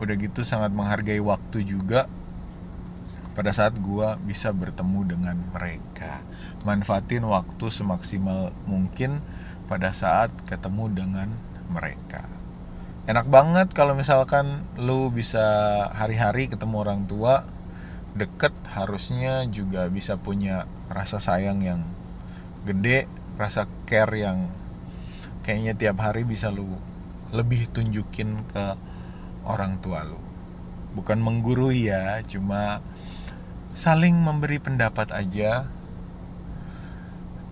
[0.00, 2.08] udah gitu sangat menghargai waktu juga
[3.36, 6.24] pada saat gue bisa bertemu dengan mereka
[6.64, 9.20] manfaatin waktu semaksimal mungkin
[9.70, 11.28] pada saat ketemu dengan
[11.70, 12.26] mereka.
[13.08, 14.46] Enak banget kalau misalkan
[14.78, 15.40] lu bisa
[15.96, 17.42] hari-hari ketemu orang tua
[18.14, 21.80] deket harusnya juga bisa punya rasa sayang yang
[22.66, 23.06] gede
[23.40, 24.50] rasa care yang
[25.46, 26.68] kayaknya tiap hari bisa lu
[27.32, 28.64] lebih tunjukin ke
[29.46, 30.18] orang tua lu.
[30.92, 32.82] Bukan menggurui ya cuma
[33.70, 35.70] saling memberi pendapat aja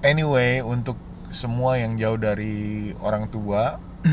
[0.03, 0.97] anyway untuk
[1.29, 3.77] semua yang jauh dari orang tua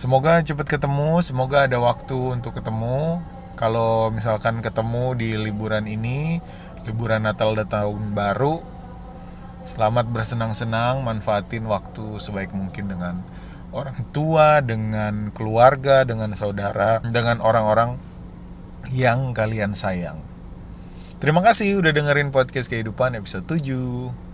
[0.00, 3.22] semoga cepat ketemu semoga ada waktu untuk ketemu.
[3.52, 6.42] Kalau misalkan ketemu di liburan ini
[6.82, 8.58] liburan Natal dan tahun baru
[9.62, 13.22] selamat bersenang-senang manfaatin waktu sebaik mungkin dengan
[13.70, 17.94] orang tua dengan keluarga dengan saudara dengan orang-orang
[18.90, 20.18] yang kalian sayang
[21.22, 24.31] terima kasih udah dengerin podcast kehidupan episode 7